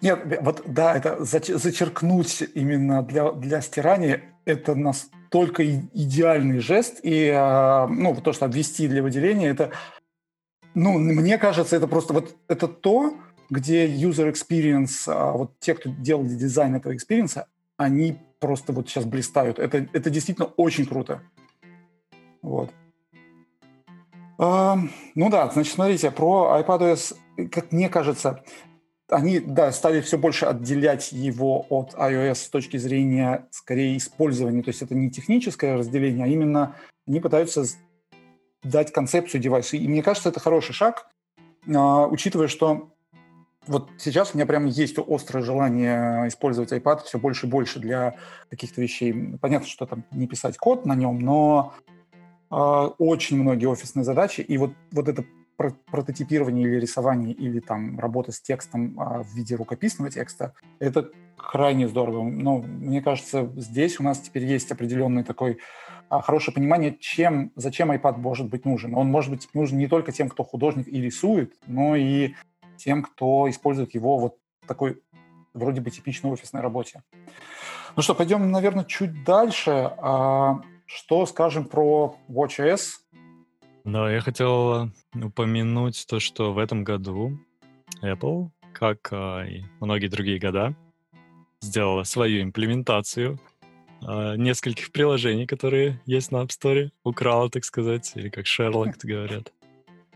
[0.00, 7.30] Нет, вот да, это зачеркнуть именно для, для стирания, это нас только идеальный жест, и
[7.34, 9.70] а, ну, то, что обвести для выделения, это,
[10.74, 13.16] ну, мне кажется, это просто вот это то,
[13.48, 17.44] где user experience, а, вот те, кто делал дизайн этого experience,
[17.76, 19.58] они просто вот сейчас блистают.
[19.58, 21.22] Это, это действительно очень круто.
[22.42, 22.70] Вот.
[24.42, 27.14] Ну да, значит, смотрите, про iPadOS,
[27.50, 28.42] как мне кажется,
[29.08, 34.62] они, да, стали все больше отделять его от iOS с точки зрения, скорее, использования.
[34.62, 36.76] То есть это не техническое разделение, а именно
[37.06, 37.64] они пытаются
[38.62, 39.76] дать концепцию девайса.
[39.76, 41.06] И мне кажется, это хороший шаг,
[41.72, 42.90] а, учитывая, что
[43.66, 48.16] вот сейчас у меня прям есть острое желание использовать iPad все больше и больше для
[48.50, 49.36] каких-то вещей.
[49.40, 51.74] Понятно, что там не писать код на нем, но
[52.52, 55.24] очень многие офисные задачи, и вот, вот это
[55.90, 61.88] прототипирование или рисование, или там работа с текстом а, в виде рукописного текста, это крайне
[61.88, 62.22] здорово.
[62.24, 65.58] Но мне кажется, здесь у нас теперь есть определенный такой
[66.08, 68.94] а, хорошее понимание, чем, зачем iPad может быть нужен.
[68.94, 72.34] Он может быть нужен не только тем, кто художник и рисует, но и
[72.76, 75.00] тем, кто использует его вот такой
[75.54, 77.02] вроде бы типичной офисной работе.
[77.94, 79.92] Ну что, пойдем, наверное, чуть дальше.
[80.82, 82.98] А, что скажем про WatchOS?
[83.84, 87.38] Да, я хотел упомянуть то, что в этом году
[88.02, 90.74] Apple, как а, и многие другие года,
[91.60, 93.38] сделала свою имплементацию
[94.00, 96.90] э, нескольких приложений, которые есть на App Store.
[97.04, 99.52] Украл, так сказать, или как Шерлок говорят.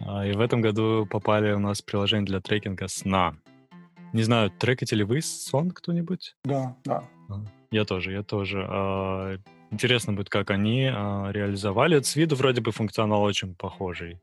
[0.00, 3.36] А, и в этом году попали у нас приложения для трекинга сна.
[4.12, 6.36] Не знаю, трекаете ли вы сон кто-нибудь?
[6.44, 7.04] Да, да.
[7.70, 9.40] Я тоже, я тоже.
[9.70, 12.00] Интересно будет, как они а, реализовали.
[12.00, 14.20] С виду вроде бы функционал очень похожий.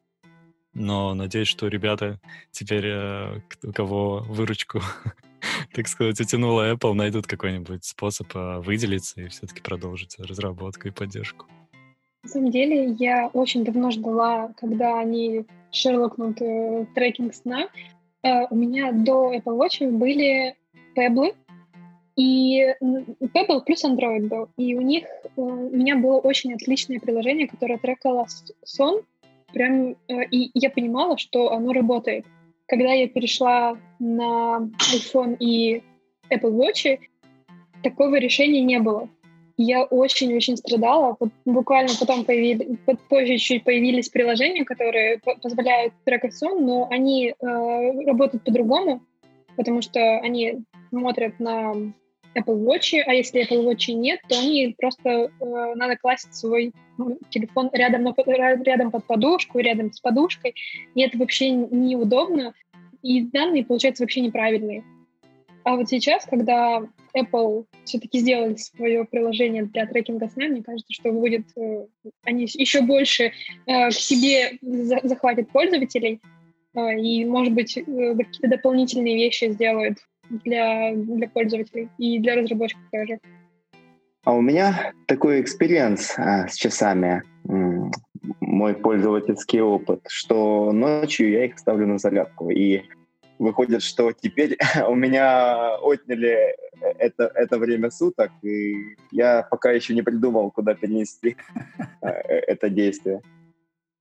[0.73, 2.19] Но надеюсь, что ребята
[2.51, 4.81] теперь, э, у кого выручку,
[5.73, 11.45] так сказать, утянула Apple, найдут какой-нибудь способ выделиться и все-таки продолжить разработку и поддержку.
[12.23, 17.67] На самом деле, я очень давно ждала, когда они шерлокнут э, трекинг сна.
[18.23, 20.55] Э, у меня до Apple Watch были
[20.95, 21.35] Pebble,
[22.15, 24.49] и Pebble плюс Android был.
[24.57, 28.27] И у них э, у меня было очень отличное приложение, которое трекало
[28.63, 29.01] сон.
[29.53, 32.25] Прям, э, и я понимала, что оно работает.
[32.67, 35.83] Когда я перешла на iPhone и
[36.29, 36.99] Apple Watch,
[37.83, 39.09] такого решения не было
[39.57, 41.17] я очень-очень страдала.
[41.45, 42.77] Буквально потом появились,
[43.09, 49.01] позже чуть появились приложения, которые позволяют трекать сон, но они э, работают по-другому,
[49.55, 51.73] потому что они смотрят на
[52.35, 55.29] Apple Watch, а если Apple Watch нет, то они просто э,
[55.75, 60.55] надо класть свой ну, телефон рядом, на, рядом под подушку, рядом с подушкой,
[60.95, 62.53] и это вообще неудобно,
[63.01, 64.83] и данные получаются вообще неправильные.
[65.63, 66.83] А вот сейчас, когда
[67.15, 71.85] Apple все-таки сделали свое приложение для трекинга сна, мне кажется, что будет, э,
[72.23, 73.31] они еще больше
[73.65, 76.19] э, к себе захватят пользователей
[76.75, 79.99] э, и, может быть, какие-то дополнительные вещи сделают
[80.29, 83.19] для, для пользователей и для разработчиков тоже.
[84.23, 87.23] А у меня такой experience а, с часами,
[88.39, 92.49] мой пользовательский опыт, что ночью я их ставлю на зарядку.
[92.49, 92.83] И
[93.37, 94.57] выходит, что теперь
[94.87, 96.55] у меня отняли
[96.99, 101.35] это, это время суток, и я пока еще не придумал, куда перенести
[102.01, 103.21] э, это действие.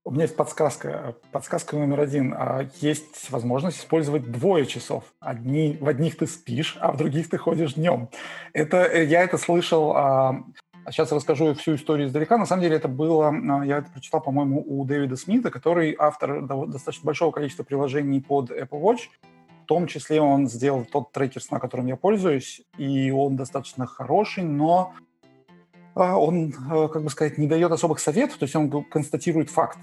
[0.05, 1.15] У меня есть подсказка.
[1.31, 2.33] Подсказка номер один.
[2.37, 5.05] А, есть возможность использовать двое часов.
[5.21, 8.09] Одни, в одних ты спишь, а в других ты ходишь днем.
[8.51, 9.93] Это, э, я это слышал
[10.89, 12.37] Сейчас а расскажу всю историю издалека.
[12.37, 16.45] На самом деле это было, а, я это прочитал, по-моему, у Дэвида Смита, который автор
[16.45, 19.09] достаточно большого количества приложений под Apple Watch.
[19.63, 24.43] В том числе он сделал тот трекер сна, которым я пользуюсь, и он достаточно хороший,
[24.43, 24.99] но а,
[25.95, 29.77] он, как бы сказать, не дает особых советов, то есть он констатирует факт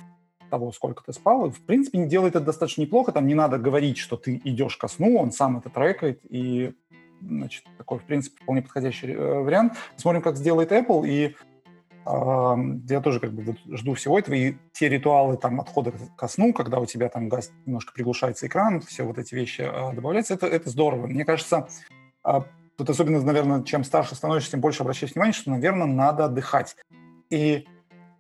[0.51, 3.57] того, сколько ты спал, и, в принципе, не делает это достаточно неплохо, там не надо
[3.57, 6.75] говорить, что ты идешь ко сну, он сам это трекает, и
[7.23, 9.75] значит, такой, в принципе, вполне подходящий э, вариант.
[9.97, 11.37] Смотрим, как сделает Apple, и
[12.07, 12.55] э,
[12.89, 16.81] я тоже как бы жду всего этого, и те ритуалы там отхода ко сну, когда
[16.81, 20.69] у тебя там газ немножко приглушается экран, все вот эти вещи э, добавляются, это, это
[20.71, 21.07] здорово.
[21.07, 21.69] Мне кажется,
[22.25, 22.41] э,
[22.81, 26.77] тут особенно, наверное, чем старше становишься, тем больше обращаешь внимание, что, наверное, надо отдыхать.
[27.31, 27.67] И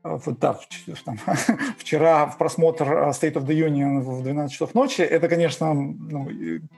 [0.02, 0.58] Э, вот, да,
[1.04, 1.18] там,
[1.78, 6.28] вчера в просмотр э, State of the Union в 12 часов ночи, это, конечно, ну,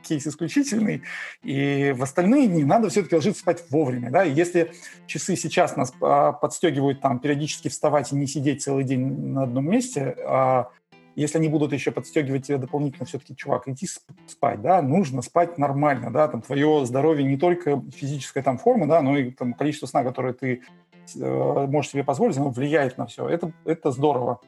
[0.03, 1.03] кейс исключительный,
[1.43, 4.73] и в остальные дни надо все-таки ложиться спать вовремя, да, если
[5.07, 9.71] часы сейчас нас а, подстегивают там периодически вставать и не сидеть целый день на одном
[9.71, 10.71] месте, а
[11.15, 13.87] если они будут еще подстегивать тебя дополнительно, все-таки, чувак, иди
[14.27, 19.03] спать, да, нужно спать нормально, да, там твое здоровье не только физическая там форма, да,
[19.03, 20.63] но и там количество сна, которое ты
[21.17, 23.29] Э, можешь себе позволить, оно влияет на все.
[23.29, 24.41] Это, это здорово.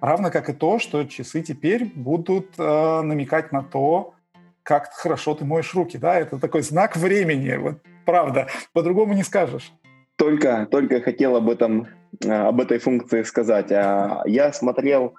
[0.00, 4.14] Равно как и то, что часы теперь будут э, намекать на то,
[4.62, 5.96] как хорошо ты моешь руки.
[5.96, 6.18] Да?
[6.18, 7.56] Это такой знак времени.
[7.56, 8.48] Вот правда.
[8.72, 9.72] По-другому не скажешь.
[10.16, 11.88] Только, только хотел об этом,
[12.24, 13.72] э, об этой функции сказать.
[13.72, 15.14] А, я смотрел,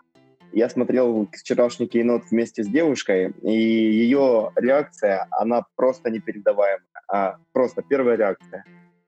[0.53, 6.85] я смотрел вчерашний кейнот вместе с девушкой, и ее реакция, она просто непередаваемая.
[7.07, 8.65] А просто первая реакция.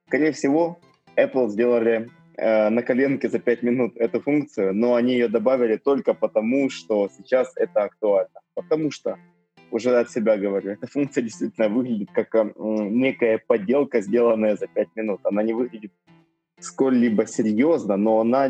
[0.07, 0.79] Скорее всего,
[1.15, 6.13] Apple сделали э, на коленке за 5 минут эту функцию, но они ее добавили только
[6.13, 8.39] потому, что сейчас это актуально.
[8.53, 9.17] Потому что,
[9.71, 14.95] уже от себя говорю, эта функция действительно выглядит как э, некая подделка, сделанная за 5
[14.95, 15.21] минут.
[15.23, 15.91] Она не выглядит
[16.59, 18.47] сколь-либо серьезно, но она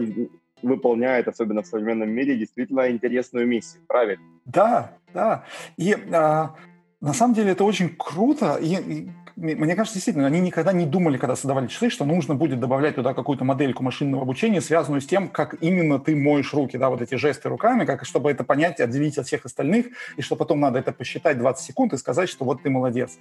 [0.62, 4.24] выполняет, особенно в современном мире, действительно интересную миссию, правильно?
[4.46, 5.44] Да, да.
[5.78, 6.56] И а,
[7.02, 8.58] на самом деле это очень круто.
[8.62, 12.60] И, и мне кажется, действительно, они никогда не думали, когда создавали часы, что нужно будет
[12.60, 16.90] добавлять туда какую-то модельку машинного обучения, связанную с тем, как именно ты моешь руки, да,
[16.90, 19.88] вот эти жесты руками, как, чтобы это понять, отделить от всех остальных,
[20.18, 23.20] и что потом надо это посчитать 20 секунд и сказать, что вот ты молодец.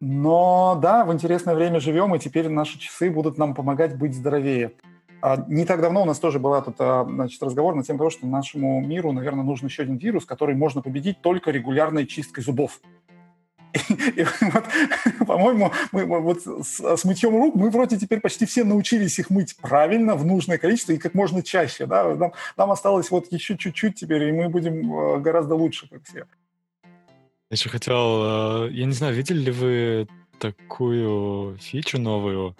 [0.00, 4.72] Но да, в интересное время живем, и теперь наши часы будут нам помогать быть здоровее.
[5.20, 7.06] А не так давно у нас тоже была тут а,
[7.40, 11.20] разговор на тему того, что нашему миру, наверное, нужен еще один вирус, который можно победить
[11.20, 12.80] только регулярной чисткой зубов.
[13.74, 14.64] И, и вот,
[15.26, 19.56] по-моему, мы, вот с, с мытьем рук мы вроде теперь почти все научились их мыть
[19.56, 21.86] правильно, в нужное количество и как можно чаще.
[21.86, 22.14] Да?
[22.14, 26.26] Нам, нам осталось вот еще чуть-чуть теперь, и мы будем э, гораздо лучше, как все.
[27.50, 30.08] Я еще хотел, я не знаю, видели ли вы
[30.38, 32.54] такую фичу новую?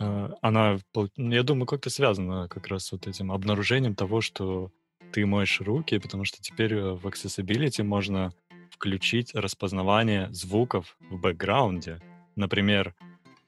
[0.00, 0.78] Э, она,
[1.16, 4.72] я думаю, как-то связана как раз вот этим обнаружением того, что
[5.12, 8.32] ты моешь руки, потому что теперь в Accessibility можно
[8.70, 12.00] включить распознавание звуков в бэкграунде.
[12.36, 12.94] Например,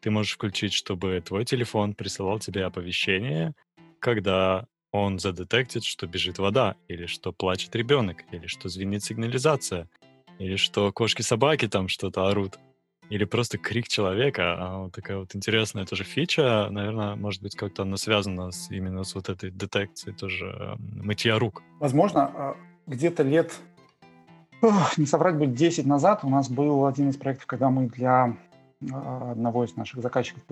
[0.01, 3.55] ты можешь включить, чтобы твой телефон присылал тебе оповещение,
[3.99, 9.89] когда он задетектит, что бежит вода, или что плачет ребенок, или что звенит сигнализация,
[10.39, 12.59] или что кошки-собаки там что-то орут,
[13.13, 14.57] или просто крик человека.
[14.59, 19.05] А вот такая вот интересная тоже фича, наверное, может быть, как-то она связана с, именно
[19.05, 21.63] с вот этой детекцией тоже мытья рук.
[21.79, 22.57] Возможно, а,
[22.87, 23.53] где-то лет
[24.97, 28.35] не соврать будет 10 назад у нас был один из проектов, когда мы для
[28.91, 30.43] а, одного из наших заказчиков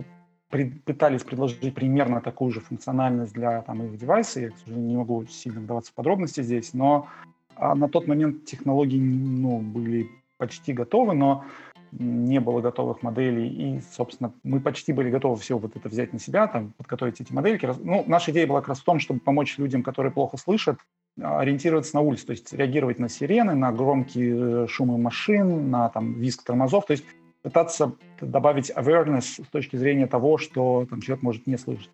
[0.51, 4.41] пытались предложить примерно такую же функциональность для там, их девайса.
[4.41, 7.09] Я, к сожалению, не могу сильно вдаваться в подробности здесь, но
[7.57, 11.45] а, на тот момент технологии ну, были почти готовы, но
[11.93, 16.19] не было готовых моделей, и, собственно, мы почти были готовы все вот это взять на
[16.19, 17.69] себя, там, подготовить эти модельки.
[17.81, 20.79] Ну, наша идея была как раз в том, чтобы помочь людям, которые плохо слышат,
[21.21, 26.15] ориентироваться на улице, то есть реагировать на сирены, на громкие э, шумы машин, на там,
[26.15, 27.05] визг тормозов, то есть
[27.43, 31.91] пытаться добавить awareness с точки зрения того, что там, человек может не слышать.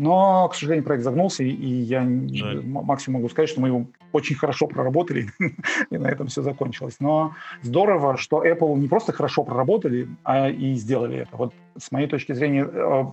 [0.00, 2.62] Но, к сожалению, проект загнулся, и я Жаль.
[2.64, 5.28] максимум могу сказать, что мы его очень хорошо проработали,
[5.90, 6.96] и на этом все закончилось.
[7.00, 11.36] Но здорово, что Apple не просто хорошо проработали, а и сделали это.
[11.36, 13.04] Вот с моей точки зрения, э,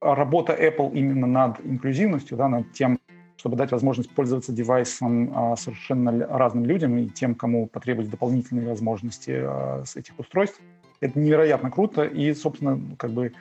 [0.00, 2.98] работа Apple именно над инклюзивностью, да, над тем,
[3.36, 9.42] чтобы дать возможность пользоваться девайсом а, совершенно разным людям и тем, кому потребуются дополнительные возможности
[9.44, 10.58] а, с этих устройств.
[11.00, 13.32] Это невероятно круто, и, собственно, как бы,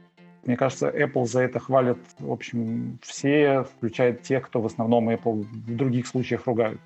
[0.47, 5.43] мне кажется, Apple за это хвалят, в общем, все, включая тех, кто в основном Apple
[5.43, 6.79] в других случаях ругают.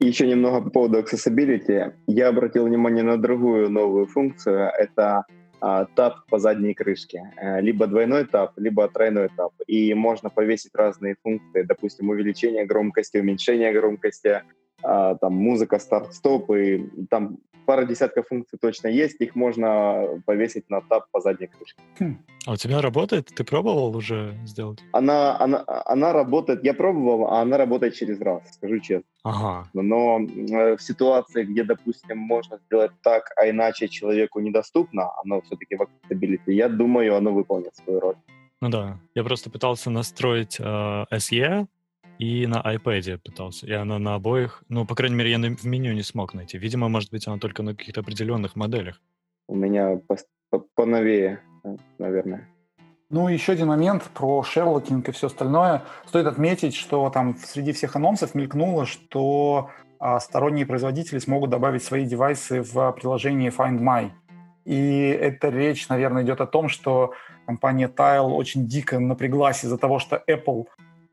[0.00, 1.92] Еще немного по поводу accessibility.
[2.06, 4.70] Я обратил внимание на другую новую функцию.
[4.76, 5.24] Это
[5.60, 7.32] а, тап по задней крышке.
[7.36, 9.52] Э, либо двойной тап, либо тройной тап.
[9.66, 14.42] И можно повесить разные функции, допустим, увеличение громкости, уменьшение громкости,
[14.82, 17.38] а, там музыка, старт-стоп, и там
[17.68, 21.82] пара десятков функций точно есть, их можно повесить на тап по задней крышке.
[21.98, 22.16] Хм.
[22.46, 23.26] А у тебя работает?
[23.26, 24.78] Ты пробовал уже сделать?
[24.92, 29.10] Она, она, она работает, я пробовал, а она работает через раз, скажу честно.
[29.22, 29.68] Ага.
[29.74, 35.76] Но э, в ситуации, где, допустим, можно сделать так, а иначе человеку недоступно, оно все-таки
[35.76, 38.16] в accessibility, я думаю, оно выполнит свою роль.
[38.62, 41.66] Ну да, я просто пытался настроить э, SE,
[42.18, 43.66] и на iPad пытался.
[43.66, 46.58] И она на обоих, ну, по крайней мере, я в меню не смог найти.
[46.58, 49.00] Видимо, может быть, она только на каких-то определенных моделях.
[49.46, 50.00] У меня
[50.74, 52.48] поновее, э, наверное.
[53.10, 55.82] Ну, еще один момент про шерлокинг и все остальное.
[56.06, 62.04] Стоит отметить, что там среди всех анонсов мелькнуло, что а, сторонние производители смогут добавить свои
[62.04, 64.10] девайсы в приложение Find My.
[64.66, 67.14] И эта речь, наверное, идет о том, что
[67.46, 70.66] компания Tile очень дико напряглась из-за того, что Apple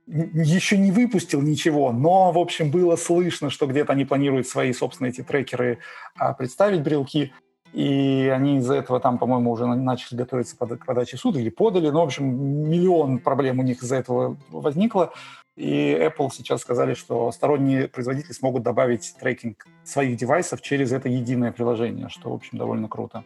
[0.07, 5.11] еще не выпустил ничего, но, в общем, было слышно, что где-то они планируют свои собственные
[5.11, 5.79] эти трекеры
[6.15, 7.33] а, представить, брелки,
[7.73, 11.89] и они из-за этого там, по-моему, уже начали готовиться к подаче суда или подали.
[11.89, 12.25] Ну, в общем,
[12.69, 15.11] миллион проблем у них из-за этого возникло.
[15.57, 21.51] И Apple сейчас сказали, что сторонние производители смогут добавить трекинг своих девайсов через это единое
[21.51, 23.23] приложение, что, в общем, довольно круто.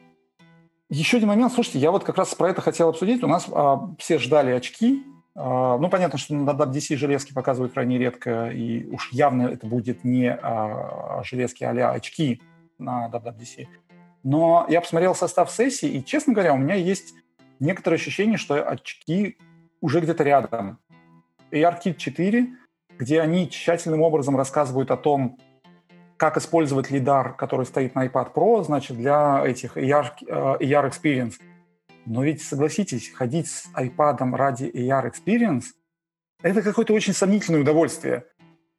[0.89, 3.23] Еще один момент, слушайте, я вот как раз про это хотел обсудить.
[3.23, 5.03] У нас а, все ждали очки,
[5.41, 10.29] ну, понятно, что на WWDC железки показывают крайне редко, и уж явно это будет не
[10.29, 12.41] а, железки а очки
[12.77, 13.67] на WWDC.
[14.23, 17.13] Но я посмотрел состав сессии, и, честно говоря, у меня есть
[17.61, 19.37] некоторое ощущение, что очки
[19.79, 20.77] уже где-то рядом.
[21.51, 22.47] ARKit 4,
[22.97, 25.39] где они тщательным образом рассказывают о том,
[26.17, 31.35] как использовать лидар, который стоит на iPad Pro, значит, для этих AR, AR Experience.
[32.09, 35.65] Но ведь, согласитесь, ходить с iPad ради AR Experience–
[36.41, 38.23] это какое-то очень сомнительное удовольствие.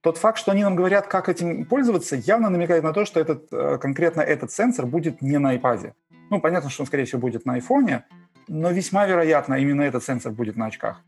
[0.01, 3.47] Тот факт, что они нам говорят, как этим пользоваться, явно намекает на то, что этот,
[3.53, 5.93] э, конкретно этот сенсор будет не на iPad.
[6.31, 8.03] Ну, понятно, что он, скорее всего, будет на iPhone,
[8.49, 11.01] но весьма вероятно, именно этот сенсор будет на очках.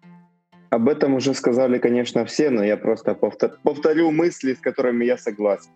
[0.70, 5.72] Об этом уже сказали, конечно, все, но я просто повторю мысли, с которыми я согласен.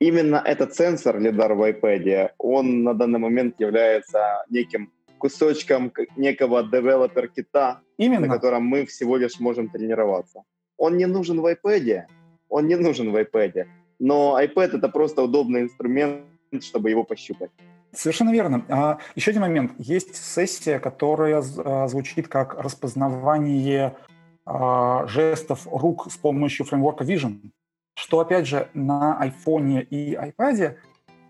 [0.00, 7.80] Именно этот сенсор LiDAR в iPad, он на данный момент является неким кусочком некого девелопер-кита,
[7.98, 10.42] на котором мы всего лишь можем тренироваться.
[10.76, 12.04] Он не нужен в iPad,
[12.48, 13.66] он не нужен в iPad,
[13.98, 16.24] но iPad— это просто удобный инструмент,
[16.62, 17.50] чтобы его пощупать.
[17.92, 18.64] Совершенно верно.
[18.68, 19.72] А, еще один момент.
[19.78, 23.96] Есть сессия, которая а, звучит как распознавание
[24.44, 27.50] а, жестов рук с помощью фреймворка Vision,
[27.94, 30.76] что, опять же, на iPhone и iPad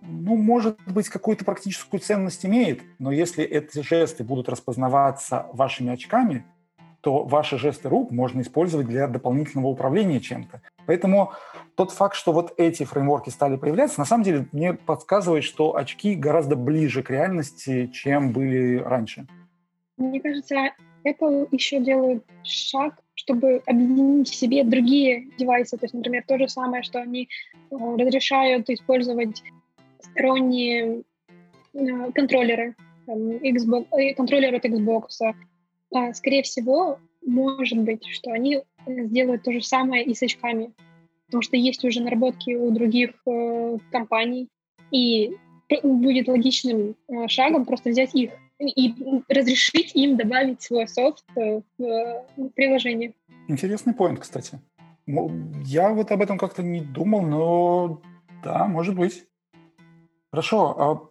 [0.02, 6.44] ну, может быть, какую-то практическую ценность имеет, но если эти жесты будут распознаваться вашими очками,
[7.00, 10.60] то ваши жесты рук можно использовать для дополнительного управления чем-то.
[10.86, 11.32] Поэтому
[11.74, 16.14] тот факт, что вот эти фреймворки стали появляться, на самом деле мне подсказывает, что очки
[16.14, 19.26] гораздо ближе к реальности, чем были раньше.
[19.96, 20.54] Мне кажется,
[21.04, 25.76] Apple еще делает шаг, чтобы объединить в себе другие девайсы.
[25.76, 27.28] То есть, например, то же самое, что они
[27.70, 29.42] э, разрешают использовать
[30.12, 31.02] сторонние
[31.74, 32.74] э, контроллеры,
[33.06, 35.06] там, Xbox, э, контроллер от Xbox.
[35.94, 40.72] А, скорее всего, может быть, что они сделают то же самое и с очками,
[41.26, 44.48] потому что есть уже наработки у других э, компаний,
[44.90, 45.36] и
[45.82, 48.94] будет логичным э, шагом просто взять их и
[49.28, 53.14] разрешить им добавить свой софт э, в э, приложение.
[53.48, 54.60] Интересный поинт, кстати.
[55.64, 58.02] Я вот об этом как-то не думал, но
[58.44, 59.24] да, может быть.
[60.30, 61.08] Хорошо, а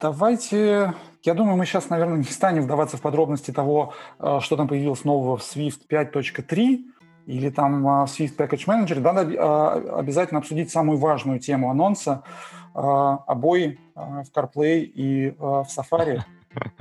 [0.00, 0.94] давайте...
[1.22, 5.04] Я думаю, мы сейчас, наверное, не станем вдаваться в подробности того, а, что там появилось
[5.04, 6.78] нового в Swift 5.3
[7.26, 9.00] или там а, в Swift Package Manager.
[9.00, 12.22] Надо а, обязательно обсудить самую важную тему анонса–
[12.72, 16.20] обои в CarPlay и в Safari.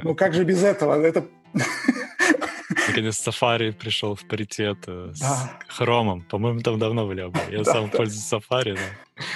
[0.04, 0.94] Ну как же без этого?
[1.04, 1.26] Это
[2.90, 5.50] Наконец Safari пришел в паритет э, с.
[5.68, 6.22] Хромом.
[6.24, 7.40] По-моему, там давно были оба.
[7.50, 8.76] Я сам пользуюсь Safari.
[8.76, 8.82] Да.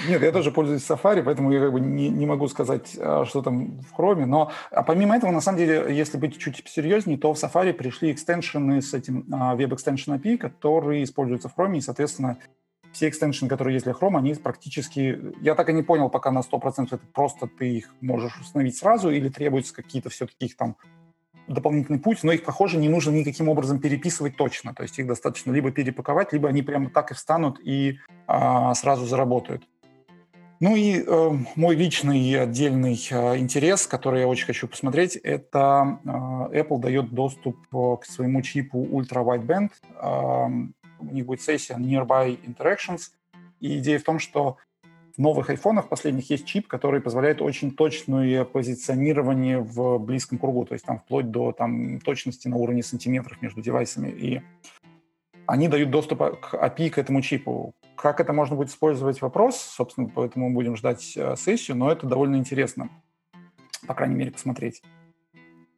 [0.07, 3.41] Нет, я тоже пользуюсь Safari, поэтому я как бы не, не могу сказать, а, что
[3.41, 4.25] там в Chrome.
[4.25, 8.11] Но а помимо этого, на самом деле, если быть чуть серьезнее, то в Safari пришли
[8.11, 12.37] экстеншены с этим а, Web Extension API, которые используются в Chrome, и, соответственно,
[12.91, 15.19] все экстеншены, которые есть для Chrome, они практически...
[15.41, 19.09] Я так и не понял пока на 100%, это просто ты их можешь установить сразу
[19.09, 20.77] или требуются какие-то все-таки их там
[21.47, 24.73] дополнительный путь, но их, похоже, не нужно никаким образом переписывать точно.
[24.73, 29.05] То есть их достаточно либо перепаковать, либо они прямо так и встанут и а, сразу
[29.05, 29.63] заработают.
[30.59, 36.07] Ну и э, мой личный отдельный э, интерес, который я очень хочу посмотреть, это э,
[36.07, 39.71] Apple дает доступ э, к своему чипу Ultra Wideband.
[40.01, 40.45] Э,
[40.99, 43.11] у них будет сессия Nearby Interactions.
[43.59, 44.57] И идея в том, что
[45.15, 50.73] в новых айфонах последних есть чип, который позволяет очень точное позиционирование в близком кругу, то
[50.73, 54.09] есть там вплоть до там, точности на уровне сантиметров между девайсами.
[54.09, 54.41] И
[55.45, 57.73] они дают доступ к API к этому чипу.
[57.95, 62.07] Как это можно будет использовать, вопрос, собственно, поэтому мы будем ждать э, сессию, но это
[62.07, 62.89] довольно интересно,
[63.85, 64.81] по крайней мере, посмотреть.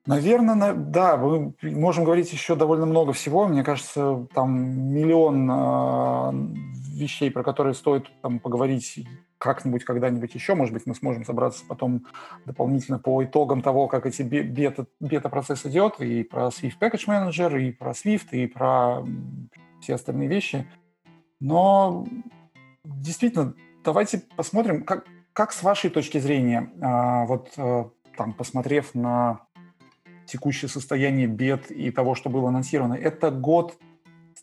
[0.05, 3.47] Наверное, да, мы можем говорить еще довольно много всего.
[3.47, 6.55] Мне кажется, там миллион э,
[6.95, 9.05] вещей, про которые стоит там, поговорить
[9.37, 10.55] как-нибудь, когда-нибудь еще.
[10.55, 12.05] Может быть, мы сможем собраться потом
[12.45, 17.71] дополнительно по итогам того, как эти бета, бета-процесс идет, и про Swift Package Manager, и
[17.71, 19.05] про Swift, и про
[19.81, 20.65] все остальные вещи.
[21.39, 22.07] Но
[22.83, 29.41] действительно, давайте посмотрим, как, как с вашей точки зрения, а, вот а, там, посмотрев на
[30.25, 33.77] текущее состояние бед и того, что было анонсировано, это год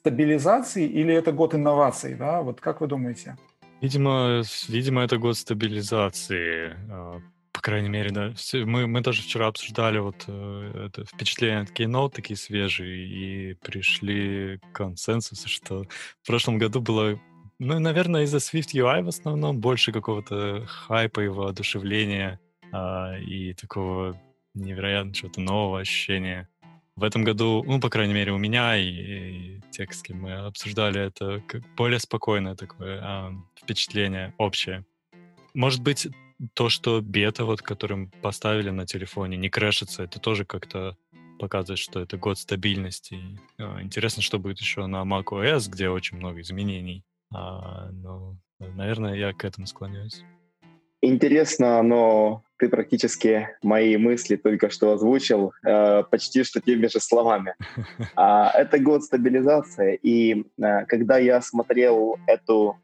[0.03, 2.43] стабилизации или это год инноваций, да?
[2.43, 3.37] Вот как вы думаете?
[3.81, 6.77] Видимо, видимо, это год стабилизации.
[6.91, 7.21] А,
[7.53, 8.33] по крайней мере, да.
[8.53, 14.59] Мы, мы даже вчера обсуждали вот э, это впечатление от Keynote, такие свежие, и пришли
[14.59, 15.85] к консенсусу, что
[16.23, 17.21] в прошлом году было,
[17.61, 22.41] ну, наверное, из-за Swift UI в основном больше какого-то хайпа и воодушевления
[22.73, 24.21] а, и такого
[24.55, 26.49] невероятно чего-то нового ощущения.
[26.95, 30.33] В этом году, ну, по крайней мере, у меня и, и те, с кем мы
[30.33, 31.43] обсуждали, это
[31.77, 34.85] более спокойное такое а, впечатление общее.
[35.55, 36.09] Может быть,
[36.55, 40.97] то, что бета, вот, которым поставили на телефоне, не крэшится, это тоже как-то
[41.39, 43.19] показывает, что это год стабильности.
[43.59, 47.05] А, интересно, что будет еще на macOS, где очень много изменений.
[47.35, 50.23] А, но, наверное, я к этому склоняюсь.
[51.01, 57.57] Интересно, но ты практически мои мысли только что озвучил э, почти что теми же словами.
[58.15, 62.77] А, это год стабилизации, и э, когда я смотрел эту,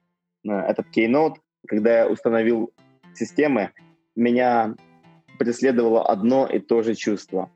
[0.45, 1.37] э, этот Keynote,
[1.69, 2.73] когда я установил
[3.15, 3.71] системы,
[4.17, 4.75] меня
[5.39, 7.49] преследовало одно и то же чувство.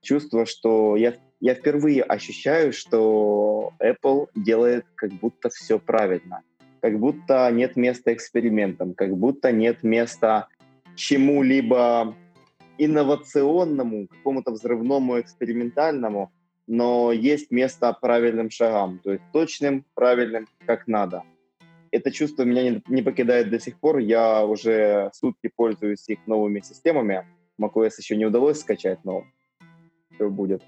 [0.00, 6.42] Чувство, что я, я впервые ощущаю, что Apple делает как будто все правильно
[6.80, 10.48] как будто нет места экспериментам, как будто нет места
[10.96, 12.14] чему-либо
[12.78, 16.32] инновационному, какому-то взрывному, экспериментальному,
[16.66, 21.24] но есть место правильным шагам, то есть точным, правильным, как надо.
[21.90, 23.98] это чувство меня не, покидает до сих пор.
[23.98, 27.26] Я уже сутки пользуюсь их новыми системами.
[27.60, 29.24] macOS еще не удалось скачать, но
[30.14, 30.62] все будет.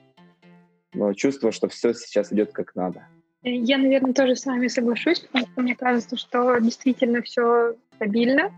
[0.94, 3.07] Но чувство, что все сейчас идет как надо.
[3.43, 8.53] Я, наверное, тоже с вами соглашусь, потому что мне кажется, что действительно все стабильно.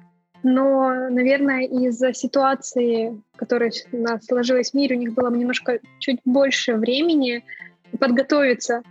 [0.44, 6.20] Но, наверное, из-за ситуации, которая у нас сложилась в мире, у них было немножко чуть
[6.26, 7.42] больше времени
[7.98, 8.82] подготовиться.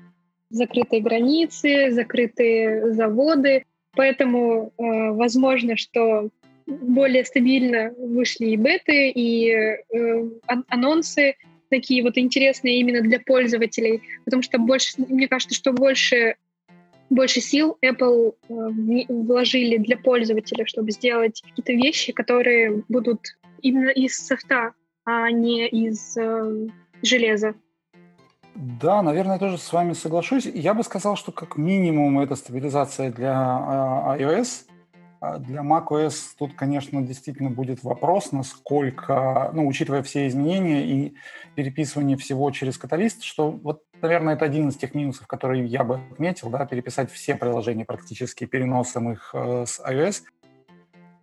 [0.50, 3.66] Закрытые границы, закрытые заводы.
[3.96, 6.30] Поэтому э, возможно, что
[6.66, 9.78] более стабильно вышли и беты, и э,
[10.70, 11.36] анонсы
[11.70, 16.36] такие вот интересные именно для пользователей, потому что больше, мне кажется, что больше
[17.14, 18.54] больше сил Apple э,
[19.10, 23.20] вложили для пользователя, чтобы сделать какие-то вещи, которые будут
[23.62, 24.74] именно из софта,
[25.06, 26.68] а не из э,
[27.02, 27.56] железа.
[28.56, 30.46] Да, наверное, тоже с вами соглашусь.
[30.46, 34.66] Я бы сказал, что как минимум это стабилизация для э, iOS,
[35.20, 41.14] а для macOS тут, конечно, действительно будет вопрос, насколько, ну, учитывая все изменения и
[41.56, 46.00] переписывание всего через каталист, что вот, наверное, это один из тех минусов, которые я бы
[46.12, 50.24] отметил, да, переписать все приложения практически переносом их э, с iOS.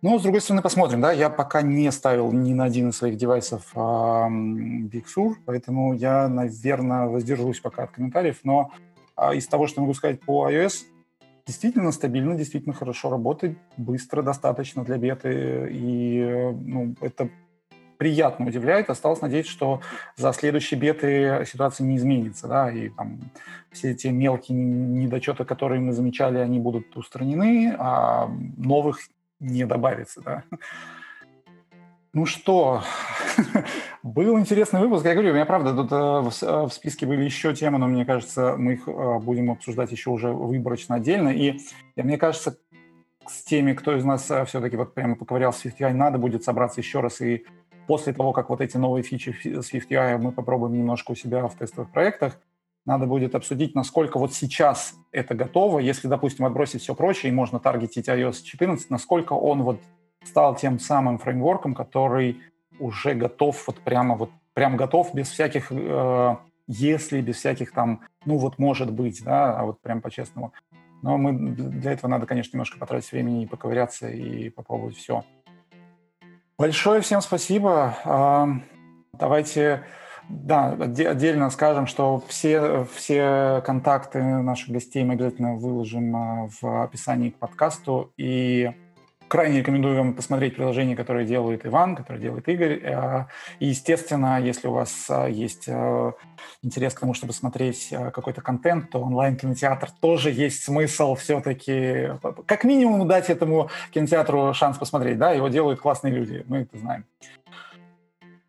[0.01, 3.17] Но, с другой стороны, посмотрим, да, я пока не ставил ни на один из своих
[3.17, 8.71] девайсов э, Big Sur, поэтому я, наверное, воздержусь пока от комментариев, но
[9.15, 10.85] э, из того, что могу сказать по iOS,
[11.45, 17.29] действительно стабильно, действительно хорошо работает, быстро достаточно для беты, и ну, это
[18.01, 18.89] приятно удивляет.
[18.89, 19.81] Осталось надеяться, что
[20.15, 23.19] за следующие беты ситуация не изменится, да, и там
[23.71, 29.01] все эти мелкие недочеты, которые мы замечали, они будут устранены, а новых
[29.39, 30.43] не добавится, да.
[32.11, 32.81] Ну что,
[34.03, 35.05] был интересный выпуск.
[35.05, 38.03] Я говорю, у меня правда тут э, э, в, списке были еще темы, но мне
[38.03, 41.29] кажется, мы их э, будем обсуждать еще уже выборочно отдельно.
[41.29, 41.59] И
[41.95, 42.57] мне кажется,
[43.27, 46.99] с теми, кто из нас все-таки вот прямо поковырял с SwiftUI, надо будет собраться еще
[46.99, 47.45] раз и
[47.87, 51.91] после того, как вот эти новые фичи SwiftUI мы попробуем немножко у себя в тестовых
[51.91, 52.39] проектах,
[52.85, 55.79] надо будет обсудить, насколько вот сейчас это готово.
[55.79, 59.79] Если, допустим, отбросить все прочее, и можно таргетить iOS 14, насколько он вот
[60.23, 62.41] стал тем самым фреймворком, который
[62.79, 66.35] уже готов, вот прямо вот прям готов, без всяких э,
[66.67, 70.53] если, без всяких там, ну вот может быть, да, а вот прям по-честному.
[71.01, 75.23] Но мы для этого надо, конечно, немножко потратить времени и поковыряться и попробовать все.
[76.61, 77.97] Большое всем спасибо.
[78.05, 78.47] А,
[79.13, 79.83] давайте,
[80.29, 87.31] да, отдельно скажем, что все, все контакты наших гостей мы обязательно выложим а, в описании
[87.31, 88.13] к подкасту.
[88.15, 88.69] И
[89.31, 92.81] крайне рекомендую вам посмотреть приложение, которое делает Иван, которое делает Игорь.
[92.83, 93.25] Э,
[93.59, 96.11] и, естественно, если у вас э, есть э,
[96.61, 102.09] интерес к тому, чтобы смотреть какой-то контент, то онлайн-кинотеатр тоже есть смысл все-таки,
[102.45, 105.17] как минимум, дать этому кинотеатру шанс посмотреть.
[105.17, 107.05] Да, его делают классные люди, мы это знаем.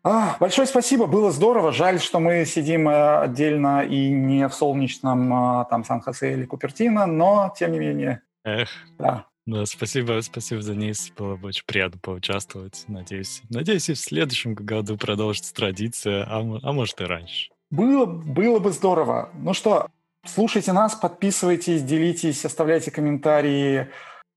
[0.03, 1.71] А, большое спасибо, было здорово.
[1.71, 7.71] Жаль, что мы сидим отдельно и не в солнечном там Сан-Хосе или Купертино, но тем
[7.71, 8.21] не менее.
[8.43, 8.67] Эх.
[8.99, 9.27] Да.
[9.45, 11.11] Да, спасибо, спасибо, Денис.
[11.17, 12.85] Было бы очень приятно поучаствовать.
[12.87, 17.49] Надеюсь, надеюсь, и в следующем году продолжится традиция, а, а может и раньше.
[17.69, 19.31] Было, было бы здорово.
[19.33, 19.87] Ну что,
[20.25, 23.89] слушайте нас, подписывайтесь, делитесь, оставляйте комментарии.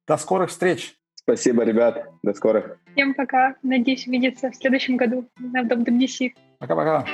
[0.09, 0.97] До скорых встреч.
[1.15, 2.09] Спасибо, ребят.
[2.23, 2.79] До скорых.
[2.93, 3.57] Всем пока.
[3.63, 6.33] Надеюсь увидеться в следующем году на WWDC.
[6.59, 7.05] Пока-пока.